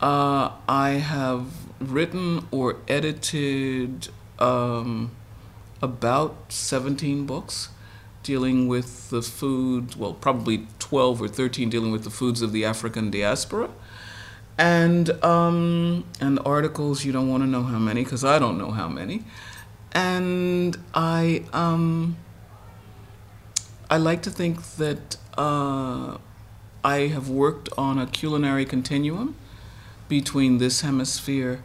[0.00, 1.46] Uh, I have
[1.80, 5.12] written or edited um,
[5.80, 7.68] about 17 books
[8.22, 12.66] dealing with the food, well, probably 12 or 13 dealing with the foods of the
[12.66, 13.70] African diaspora.
[14.58, 18.72] And, um, and articles, you don't want to know how many, because I don't know
[18.72, 19.24] how many.
[19.92, 22.18] And I, um,
[23.88, 26.18] I like to think that uh,
[26.84, 29.34] I have worked on a culinary continuum
[30.10, 31.62] between this hemisphere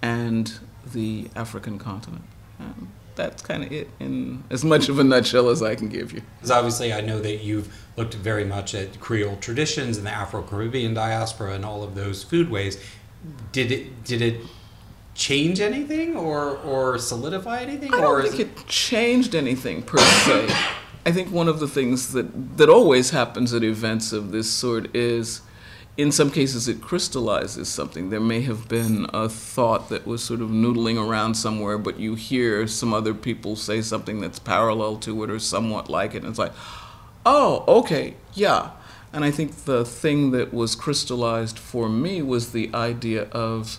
[0.00, 0.58] and
[0.90, 2.24] the African continent.
[2.58, 2.88] Um,
[3.20, 6.22] that's kind of it in as much of a nutshell as I can give you.
[6.36, 10.42] Because obviously, I know that you've looked very much at Creole traditions and the Afro
[10.42, 12.82] Caribbean diaspora and all of those foodways.
[13.52, 14.40] Did it did it
[15.14, 17.92] change anything or or solidify anything?
[17.92, 20.48] I don't think it, it changed anything per se.
[21.04, 24.94] I think one of the things that that always happens at events of this sort
[24.96, 25.42] is
[26.00, 28.08] in some cases it crystallizes something.
[28.08, 32.14] There may have been a thought that was sort of noodling around somewhere, but you
[32.14, 36.28] hear some other people say something that's parallel to it or somewhat like it, and
[36.28, 36.52] it's like,
[37.26, 38.70] oh, okay, yeah.
[39.12, 43.78] And I think the thing that was crystallized for me was the idea of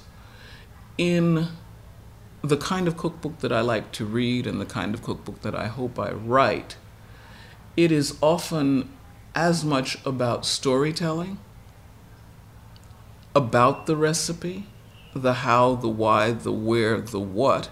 [0.97, 1.47] in
[2.43, 5.55] the kind of cookbook that I like to read and the kind of cookbook that
[5.55, 6.75] I hope I write,
[7.75, 8.89] it is often
[9.33, 11.39] as much about storytelling
[13.35, 14.65] about the recipe,
[15.13, 17.69] the how, the why, the where, the what,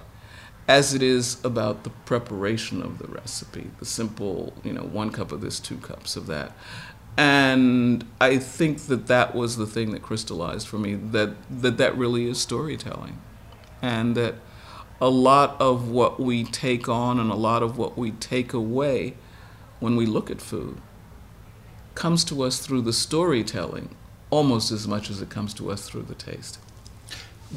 [0.67, 5.31] as it is about the preparation of the recipe, the simple, you know, one cup
[5.31, 6.51] of this, two cups of that.
[7.17, 11.97] And I think that that was the thing that crystallized for me that that, that
[11.97, 13.19] really is storytelling.
[13.81, 14.35] And that
[15.01, 19.15] a lot of what we take on and a lot of what we take away
[19.79, 20.81] when we look at food
[21.95, 23.95] comes to us through the storytelling
[24.29, 26.59] almost as much as it comes to us through the taste.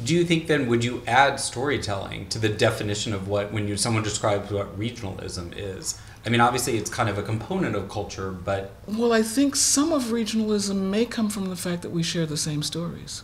[0.03, 3.77] Do you think then would you add storytelling to the definition of what when you
[3.77, 5.99] someone describes what regionalism is?
[6.25, 9.91] I mean, obviously it's kind of a component of culture, but well, I think some
[9.91, 13.23] of regionalism may come from the fact that we share the same stories.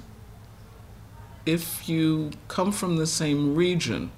[1.45, 4.11] if you come from the same region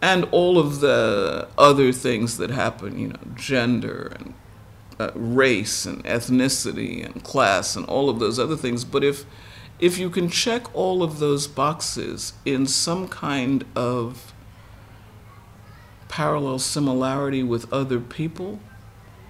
[0.00, 4.34] and all of the other things that happen, you know, gender and
[4.98, 9.24] uh, race and ethnicity and class and all of those other things, but if
[9.78, 14.32] if you can check all of those boxes in some kind of
[16.08, 18.60] parallel similarity with other people,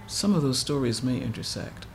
[0.05, 1.87] some of those stories may intersect.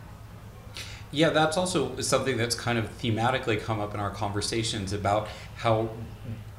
[1.13, 5.91] Yeah, that's also something that's kind of thematically come up in our conversations about how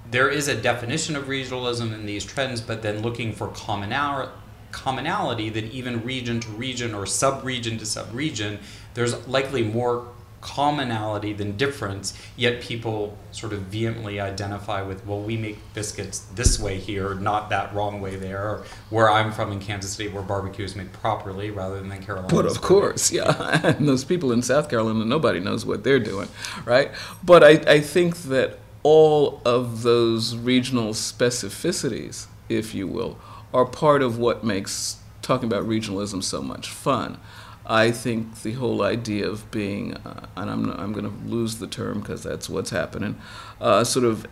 [0.09, 4.31] there is a definition of regionalism in these trends, but then looking for commonality
[4.71, 8.59] commonality that even region to region or sub-region to sub-region,
[8.93, 10.07] there's likely more
[10.41, 16.59] commonality than difference, yet people sort of vehemently identify with, well, we make biscuits this
[16.59, 20.23] way here, not that wrong way there, or where I'm from in Kansas City, where
[20.23, 22.33] barbecue is made properly rather than Carolina.
[22.33, 23.59] But of course, yeah.
[23.79, 26.29] And those people in South Carolina, nobody knows what they're doing,
[26.65, 26.91] right?
[27.23, 33.17] But I, I think that all of those regional specificities, if you will,
[33.53, 37.19] are part of what makes talking about regionalism so much fun.
[37.65, 41.67] I think the whole idea of being, uh, and I'm, I'm going to lose the
[41.67, 43.19] term because that's what's happening,
[43.61, 44.25] uh, sort of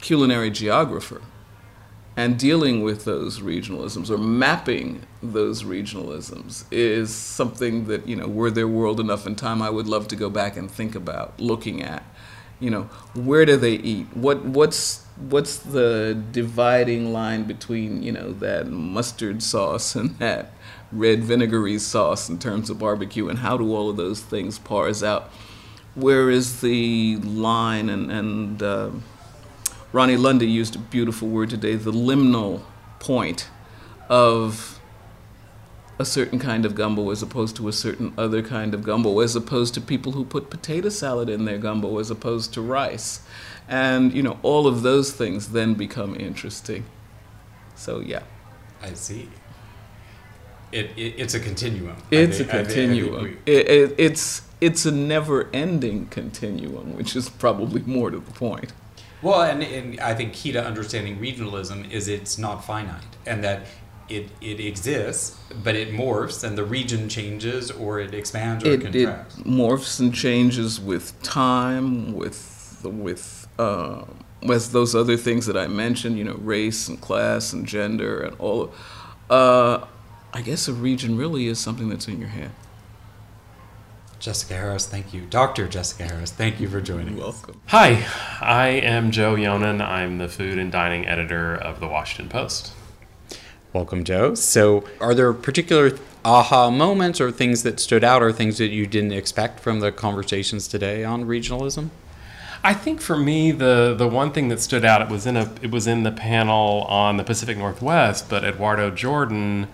[0.00, 1.22] culinary geographer
[2.16, 8.50] and dealing with those regionalisms or mapping those regionalisms is something that, you know, were
[8.50, 11.82] there world enough in time, I would love to go back and think about looking
[11.82, 12.02] at.
[12.58, 12.82] You know,
[13.14, 14.06] where do they eat?
[14.14, 20.52] What what's what's the dividing line between you know that mustard sauce and that
[20.92, 25.02] red vinegary sauce in terms of barbecue, and how do all of those things parse
[25.02, 25.30] out?
[25.94, 27.88] Where is the line?
[27.88, 28.90] And, and uh,
[29.92, 32.62] Ronni Lundy used a beautiful word today the liminal
[32.98, 33.48] point
[34.08, 34.75] of
[35.98, 39.34] a certain kind of gumbo as opposed to a certain other kind of gumbo, as
[39.34, 43.20] opposed to people who put potato salad in their gumbo as opposed to rice.
[43.68, 46.84] And, you know, all of those things then become interesting.
[47.74, 48.22] So, yeah.
[48.82, 49.28] I see
[50.72, 51.96] it, it, it's a continuum.
[52.10, 53.38] It's think, a continuum.
[53.46, 58.72] It, it, it's it's a never-ending continuum, which is probably more to the point.
[59.22, 63.66] Well, and, and I think key to understanding regionalism is it's not finite, and that
[64.08, 68.82] it it exists, but it morphs, and the region changes, or it expands or it,
[68.82, 69.38] contracts.
[69.38, 73.48] It morphs and changes with time, with with.
[73.58, 74.04] Uh,
[74.42, 78.36] with those other things that I mentioned, you know, race and class and gender and
[78.38, 78.70] all,
[79.30, 79.86] uh,
[80.32, 82.50] I guess a region really is something that's in your head.
[84.18, 85.22] Jessica Harris, thank you.
[85.26, 85.68] Dr.
[85.68, 87.60] Jessica Harris, thank you for joining You're welcome.
[87.66, 87.70] us.
[87.70, 88.06] Hi,
[88.40, 89.80] I am Joe Yonan.
[89.80, 92.72] I'm the food and dining editor of the Washington Post.
[93.76, 94.34] Welcome, Joe.
[94.34, 98.86] So, are there particular aha moments or things that stood out or things that you
[98.86, 101.90] didn't expect from the conversations today on regionalism?
[102.64, 105.52] I think for me the the one thing that stood out it was in a
[105.60, 109.68] it was in the panel on the Pacific Northwest, but Eduardo Jordan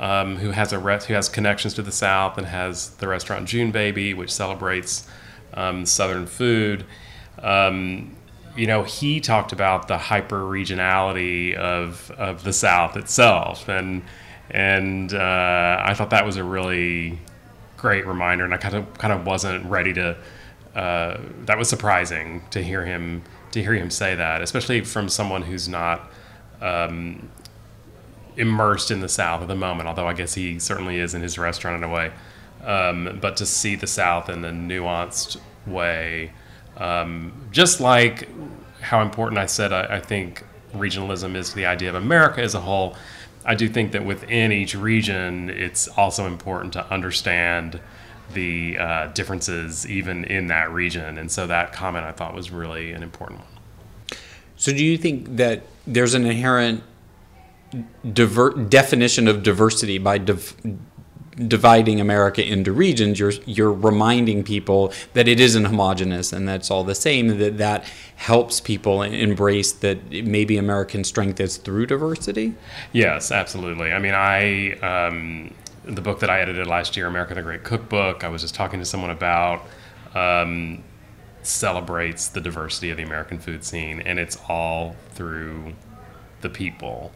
[0.00, 3.70] um, who has a who has connections to the South and has the restaurant June
[3.70, 5.08] Baby, which celebrates
[5.52, 6.84] um, Southern food.
[7.40, 8.16] Um,
[8.56, 14.02] you know, he talked about the hyper regionality of of the South itself, and
[14.50, 17.18] and uh, I thought that was a really
[17.76, 20.16] great reminder, and I kind of kind of wasn't ready to.
[20.74, 25.42] Uh, that was surprising to hear him to hear him say that, especially from someone
[25.42, 26.10] who's not
[26.60, 27.30] um,
[28.36, 31.38] immersed in the South at the moment, although I guess he certainly is in his
[31.38, 32.12] restaurant in a way.
[32.62, 36.32] Um, but to see the South in a nuanced way,
[36.76, 38.28] um, just like
[38.80, 42.54] how important I said I, I, think regionalism is to the idea of America as
[42.54, 42.96] a whole,
[43.44, 47.80] I do think that within each region, it's also important to understand
[48.32, 51.18] the uh, differences even in that region.
[51.18, 53.48] And so that comment I thought was really an important one.
[54.56, 56.82] So, do you think that there's an inherent
[58.12, 60.54] diver- definition of diversity by div-
[61.36, 66.84] dividing America into regions, you're you're reminding people that it isn't homogenous and that's all
[66.84, 67.38] the same.
[67.38, 67.84] That that
[68.16, 72.54] helps people embrace that maybe American strength is through diversity.
[72.92, 73.92] Yes, absolutely.
[73.92, 75.54] I mean, I um,
[75.84, 78.24] the book that I edited last year, America the Great Cookbook.
[78.24, 79.62] I was just talking to someone about.
[80.14, 80.84] Um,
[81.42, 85.74] celebrates the diversity of the American food scene, and it's all through
[86.40, 87.12] the people.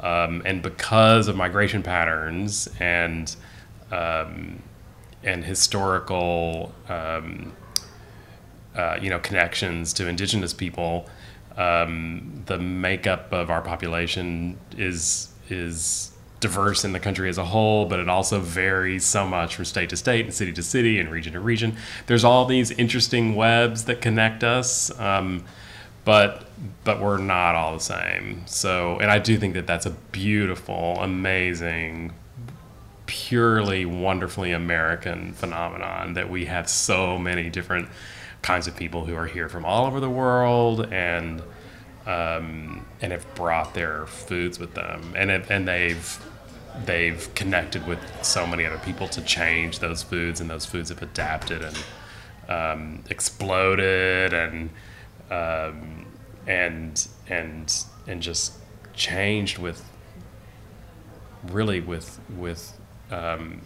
[0.00, 3.34] Um, and because of migration patterns and
[3.92, 4.60] um,
[5.22, 7.52] and historical um,
[8.74, 11.08] uh, you know connections to indigenous people,
[11.56, 17.86] um, the makeup of our population is is diverse in the country as a whole,
[17.86, 21.10] but it also varies so much from state to state and city to city and
[21.10, 21.76] region to region.
[22.06, 25.44] There's all these interesting webs that connect us, um,
[26.04, 26.48] but
[26.84, 28.42] but we're not all the same.
[28.46, 32.12] So, and I do think that that's a beautiful, amazing,
[33.12, 37.86] purely wonderfully American phenomenon that we have so many different
[38.40, 41.42] kinds of people who are here from all over the world and
[42.06, 45.12] um, and have brought their foods with them.
[45.14, 46.26] And and they've
[46.86, 51.02] they've connected with so many other people to change those foods and those foods have
[51.02, 51.84] adapted and
[52.48, 54.70] um, exploded and
[55.30, 56.06] um,
[56.46, 58.54] and and and just
[58.94, 59.84] changed with
[61.50, 62.78] really with with
[63.12, 63.60] um,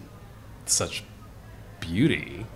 [0.67, 1.05] such
[1.81, 2.47] beauty.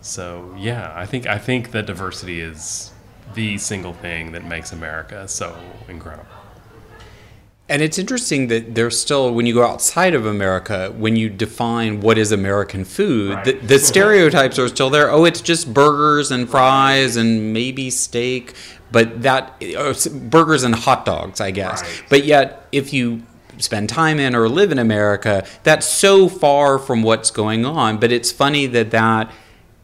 [0.00, 2.92] So yeah, I think I think that diversity is
[3.34, 5.56] the single thing that makes America so
[5.88, 6.26] incredible.
[7.66, 12.00] And it's interesting that there's still, when you go outside of America, when you define
[12.00, 13.44] what is American food, right.
[13.46, 15.10] the, the, stereotypes are still there.
[15.10, 18.52] Oh, it's just burgers and fries and maybe steak,
[18.92, 19.94] but that uh,
[20.28, 21.82] burgers and hot dogs, I guess.
[21.82, 22.04] Right.
[22.10, 23.22] But yet, if you
[23.58, 27.98] spend time in or live in America, that's so far from what's going on.
[27.98, 29.30] But it's funny that that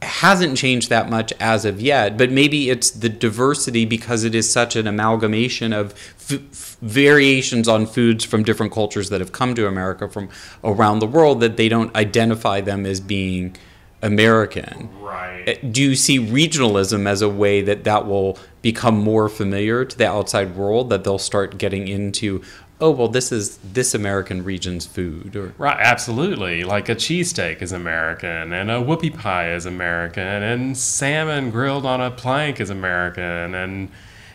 [0.02, 4.50] hasn't changed that much as of yet, but maybe it's the diversity because it is
[4.50, 9.66] such an amalgamation of f- variations on foods from different cultures that have come to
[9.66, 10.30] America from
[10.64, 13.54] around the world that they don't identify them as being
[14.02, 14.88] American.
[15.00, 15.44] Right.
[15.46, 19.98] Eh, do you see regionalism as a way that that will become more familiar to
[19.98, 22.42] the outside world that they'll start getting into
[22.80, 26.64] oh well this is this american region's food or right absolutely.
[26.64, 32.00] Like a cheesesteak is american and a whoopie pie is american and salmon grilled on
[32.00, 33.90] a plank is american and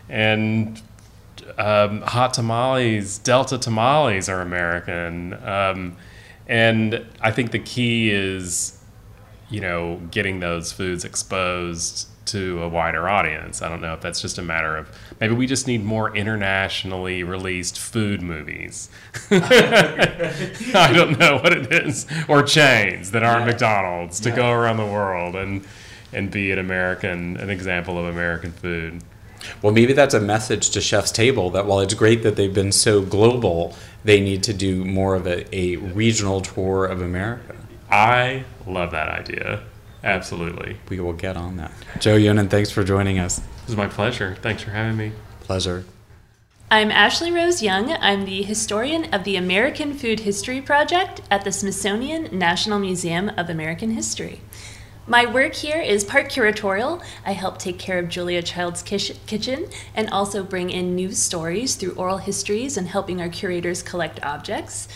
[0.10, 0.82] and
[1.58, 5.34] um, hot tamales delta tamales are american.
[5.46, 5.98] Um,
[6.48, 8.80] and i think the key is
[9.50, 13.61] you know getting those foods exposed to a wider audience.
[13.61, 17.23] I don't know if that's just a matter of maybe we just need more internationally
[17.23, 18.89] released food movies.
[19.32, 23.51] I don't know what it is, or chains that aren't yeah.
[23.51, 24.36] McDonald's to yeah.
[24.36, 25.65] go around the world and
[26.13, 29.01] and be an American, an example of American food.
[29.61, 32.71] Well, maybe that's a message to Chef's Table that while it's great that they've been
[32.71, 37.55] so global, they need to do more of a, a regional tour of America.
[37.91, 39.61] I love that idea.
[40.06, 40.78] Absolutely.
[40.88, 41.72] We will get on that.
[41.99, 43.39] Joe Yonan, thanks for joining us.
[43.39, 44.38] It was my pleasure.
[44.41, 45.12] Thanks for having me.
[45.41, 45.84] Pleasure.
[46.70, 47.91] I'm Ashley Rose Young.
[47.91, 53.49] I'm the historian of the American Food History Project at the Smithsonian National Museum of
[53.49, 54.41] American History.
[55.08, 57.03] My work here is part curatorial.
[57.26, 61.93] I help take care of Julia Child's kitchen and also bring in new stories through
[61.93, 64.88] oral histories and helping our curators collect objects.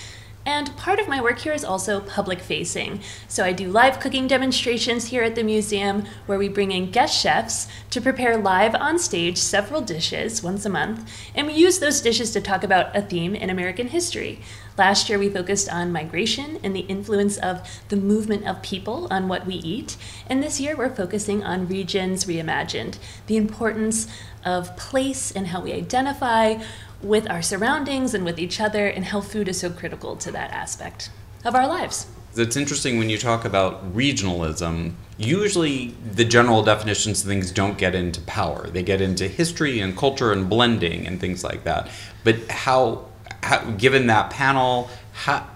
[0.45, 3.01] And part of my work here is also public facing.
[3.27, 7.21] So I do live cooking demonstrations here at the museum where we bring in guest
[7.21, 11.09] chefs to prepare live on stage several dishes once a month.
[11.35, 14.41] And we use those dishes to talk about a theme in American history.
[14.77, 19.27] Last year we focused on migration and the influence of the movement of people on
[19.27, 19.97] what we eat.
[20.27, 24.07] And this year we're focusing on regions reimagined, the importance
[24.45, 26.63] of place and how we identify
[27.01, 30.51] with our surroundings and with each other, and how food is so critical to that
[30.51, 31.09] aspect
[31.45, 32.07] of our lives.
[32.35, 34.93] It's interesting when you talk about regionalism.
[35.17, 38.69] Usually, the general definitions of things don't get into power.
[38.69, 41.89] They get into history and culture and blending and things like that.
[42.23, 43.05] But how,
[43.41, 45.47] how given that panel, how,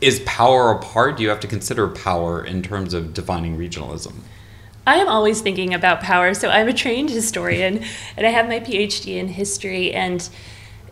[0.00, 1.16] is power a part?
[1.16, 4.14] Do you have to consider power in terms of defining regionalism?
[4.88, 6.32] I am always thinking about power.
[6.32, 7.84] So I'm a trained historian
[8.16, 9.92] and I have my PhD in history.
[9.92, 10.26] And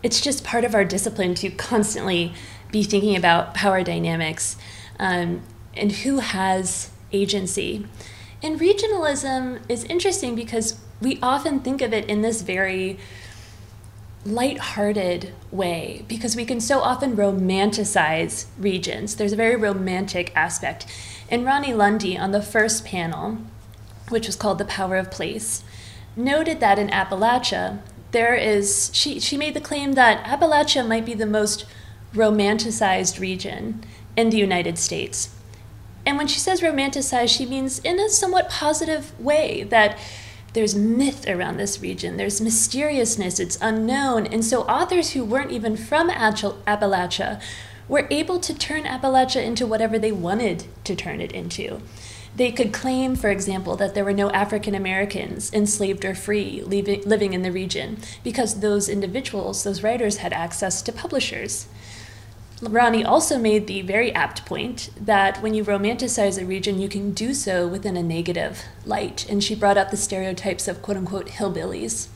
[0.03, 2.35] it's just part of our discipline to constantly
[2.71, 4.55] be thinking about power dynamics
[4.99, 5.41] um,
[5.75, 7.87] and who has agency.
[8.43, 12.99] And regionalism is interesting because we often think of it in this very
[14.27, 19.15] light-hearted way because we can so often romanticize regions.
[19.15, 20.85] There's a very romantic aspect.
[21.31, 23.39] And Ronni Lundy on the first panel
[24.09, 25.63] which was called The Power of Place,
[26.15, 27.79] noted that in Appalachia,
[28.11, 31.65] there is, she, she made the claim that Appalachia might be the most
[32.13, 33.83] romanticized region
[34.15, 35.29] in the United States.
[36.05, 39.99] And when she says romanticized, she means in a somewhat positive way that
[40.53, 44.25] there's myth around this region, there's mysteriousness, it's unknown.
[44.25, 47.41] And so authors who weren't even from Appalachia
[47.87, 51.81] were able to turn Appalachia into whatever they wanted to turn it into.
[52.35, 57.33] They could claim, for example, that there were no African Americans, enslaved or free, living
[57.33, 61.67] in the region, because those individuals, those writers, had access to publishers.
[62.61, 67.11] Ronni also made the very apt point that when you romanticize a region, you can
[67.11, 69.29] do so within a negative light.
[69.29, 72.07] And she brought up the stereotypes of quote unquote hillbillies.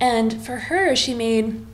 [0.00, 1.66] And for her, she made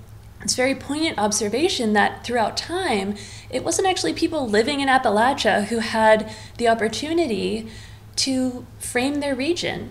[0.42, 3.14] this very poignant observation that throughout time,
[3.50, 7.68] it wasn't actually people living in Appalachia who had the opportunity
[8.16, 9.90] to frame their region.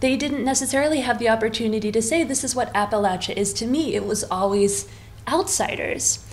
[0.00, 3.94] They didn't necessarily have the opportunity to say, This is what Appalachia is to me.
[3.94, 4.86] It was always
[5.26, 6.24] outsiders.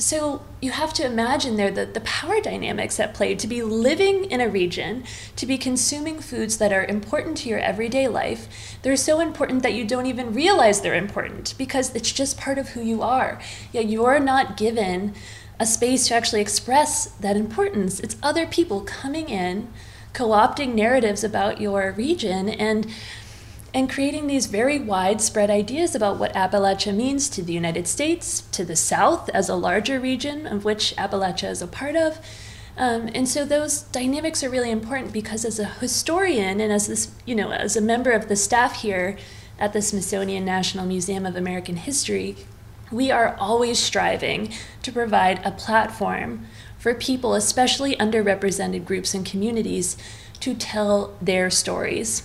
[0.00, 4.30] So you have to imagine there the, the power dynamics at play to be living
[4.30, 5.02] in a region,
[5.34, 8.78] to be consuming foods that are important to your everyday life.
[8.82, 12.70] They're so important that you don't even realize they're important because it's just part of
[12.70, 13.40] who you are.
[13.72, 15.14] Yet you're not given
[15.58, 17.98] a space to actually express that importance.
[17.98, 19.66] It's other people coming in,
[20.12, 22.86] co opting narratives about your region, and
[23.74, 28.64] and creating these very widespread ideas about what Appalachia means to the United States, to
[28.64, 32.18] the South as a larger region of which Appalachia is a part of.
[32.76, 37.10] Um, and so those dynamics are really important because as a historian and as this,
[37.26, 39.18] you know, as a member of the staff here
[39.58, 42.36] at the Smithsonian National Museum of American History,
[42.90, 44.52] we are always striving
[44.82, 46.46] to provide a platform
[46.78, 49.96] for people, especially underrepresented groups and communities,
[50.40, 52.22] to tell their stories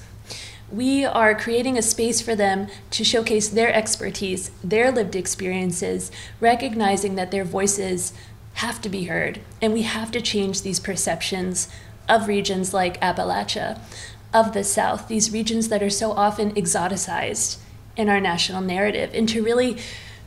[0.73, 7.13] we are creating a space for them to showcase their expertise, their lived experiences, recognizing
[7.15, 8.11] that their voices
[8.55, 9.39] have to be heard.
[9.61, 11.69] And we have to change these perceptions
[12.09, 13.79] of regions like Appalachia,
[14.33, 17.57] of the South, these regions that are so often exoticized
[17.95, 19.77] in our national narrative, and to really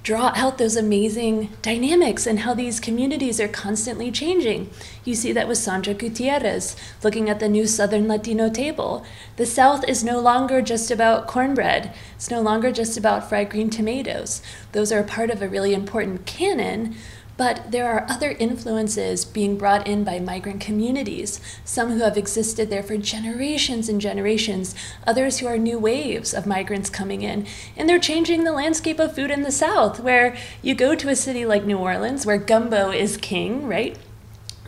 [0.06, 4.70] draw out those amazing dynamics and how these communities are constantly changing.
[5.04, 9.04] You see that with Sandra Gutierrez looking at the new Southern Latino table.
[9.34, 13.68] The South is no longer just about cornbread, it's no longer just about fried green
[13.68, 14.42] tomatoes.
[14.70, 16.94] Those are part of a really important canon,
[17.36, 22.70] but there are other influences being brought in by migrant communities, some who have existed
[22.70, 24.74] there for generations and generations,
[25.06, 27.46] others who are new waves of migrants coming in.
[27.76, 31.16] And they're changing the landscape of food in the South, where you go to a
[31.16, 33.98] city like New Orleans, where gumbo is king, right?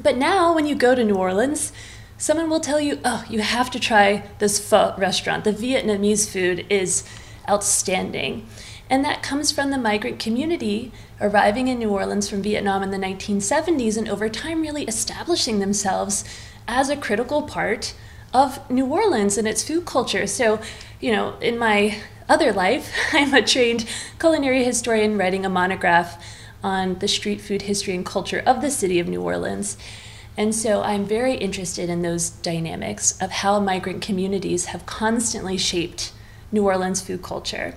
[0.02, 1.72] But now, when you go to New Orleans,
[2.18, 5.44] someone will tell you, oh, you have to try this pho restaurant.
[5.44, 7.04] The Vietnamese food is
[7.48, 8.46] outstanding.
[8.90, 12.96] And that comes from the migrant community arriving in New Orleans from Vietnam in the
[12.96, 16.24] 1970s and over time really establishing themselves
[16.66, 17.94] as a critical part
[18.32, 20.26] of New Orleans and its food culture.
[20.26, 20.60] So,
[21.00, 23.86] you know, in my other life, I'm a trained
[24.18, 26.22] culinary historian writing a monograph
[26.62, 29.76] on the street food history and culture of the city of New Orleans.
[30.36, 36.12] And so I'm very interested in those dynamics of how migrant communities have constantly shaped
[36.50, 37.74] New Orleans food culture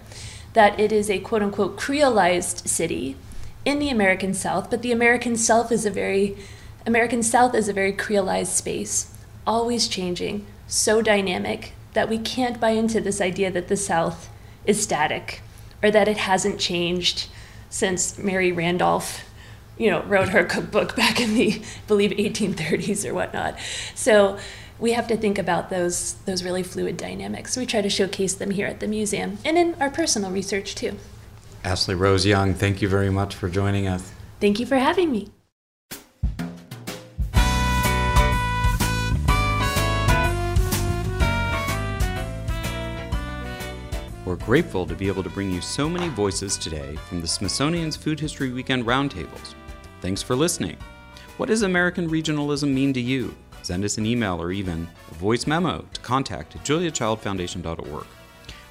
[0.54, 3.16] that it is a quote unquote creolized city
[3.64, 6.38] in the American South, but the American South is a very
[6.86, 9.14] American South is a very creolized space,
[9.46, 14.30] always changing, so dynamic that we can't buy into this idea that the South
[14.66, 15.42] is static
[15.84, 17.28] or that it hasn't changed
[17.70, 19.30] since Mary Randolph,
[19.78, 23.58] you know, wrote her cookbook back in the I believe 1830s or whatnot.
[23.96, 24.40] So
[24.82, 27.56] we have to think about those those really fluid dynamics.
[27.56, 30.98] We try to showcase them here at the museum and in our personal research too.
[31.64, 34.12] Ashley Rose Young, thank you very much for joining us.
[34.40, 35.30] Thank you for having me.
[44.26, 47.96] We're grateful to be able to bring you so many voices today from the Smithsonian's
[47.96, 49.54] Food History Weekend Roundtables.
[50.00, 50.78] Thanks for listening.
[51.38, 53.36] What does American regionalism mean to you?
[53.62, 58.06] Send us an email or even a voice memo to contact at juliachildfoundation.org.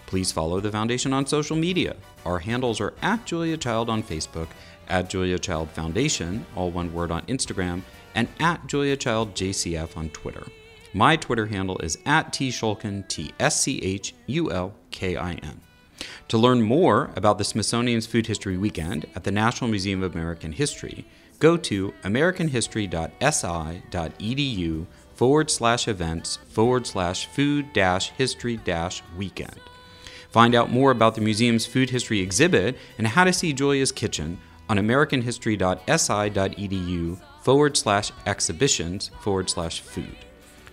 [0.07, 1.95] Please follow the Foundation on social media.
[2.25, 4.49] Our handles are at Julia Child on Facebook,
[4.89, 7.83] at Julia Child Foundation, all one word on Instagram,
[8.15, 10.45] and at Julia Child JCF on Twitter.
[10.93, 15.35] My Twitter handle is at T Schulkin, T S C H U L K I
[15.35, 15.61] N.
[16.29, 20.51] To learn more about the Smithsonian's Food History Weekend at the National Museum of American
[20.51, 21.05] History,
[21.41, 29.59] go to americanhistory.si.edu forward slash events forward slash food dash history dash weekend.
[30.31, 34.39] Find out more about the museum's food history exhibit and how to see Julia's Kitchen
[34.69, 40.15] on americanhistory.si.edu forward slash exhibitions forward slash food.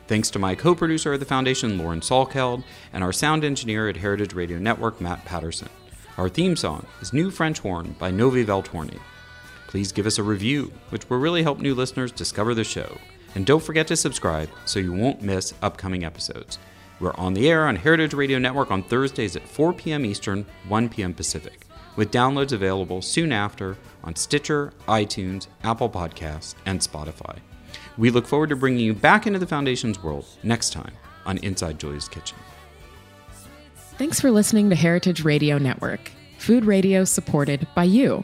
[0.07, 2.63] Thanks to my co producer of the Foundation, Lauren Salkeld,
[2.93, 5.67] and our sound engineer at Heritage Radio Network, Matt Patterson.
[6.17, 8.99] Our theme song is New French Horn by Novi Valtorni.
[9.67, 12.97] Please give us a review, which will really help new listeners discover the show.
[13.35, 16.57] And don't forget to subscribe so you won't miss upcoming episodes.
[16.99, 20.05] We're on the air on Heritage Radio Network on Thursdays at 4 p.m.
[20.05, 21.13] Eastern, 1 p.m.
[21.13, 21.67] Pacific.
[21.97, 27.39] with downloads available soon after on Stitcher, iTunes, Apple Podcasts, and Spotify.
[27.97, 30.93] We look forward to bringing you back into the Foundation's world next time
[31.25, 32.37] on Inside Julia's Kitchen.
[33.97, 38.23] Thanks for listening to Heritage Radio Network, food radio supported by you.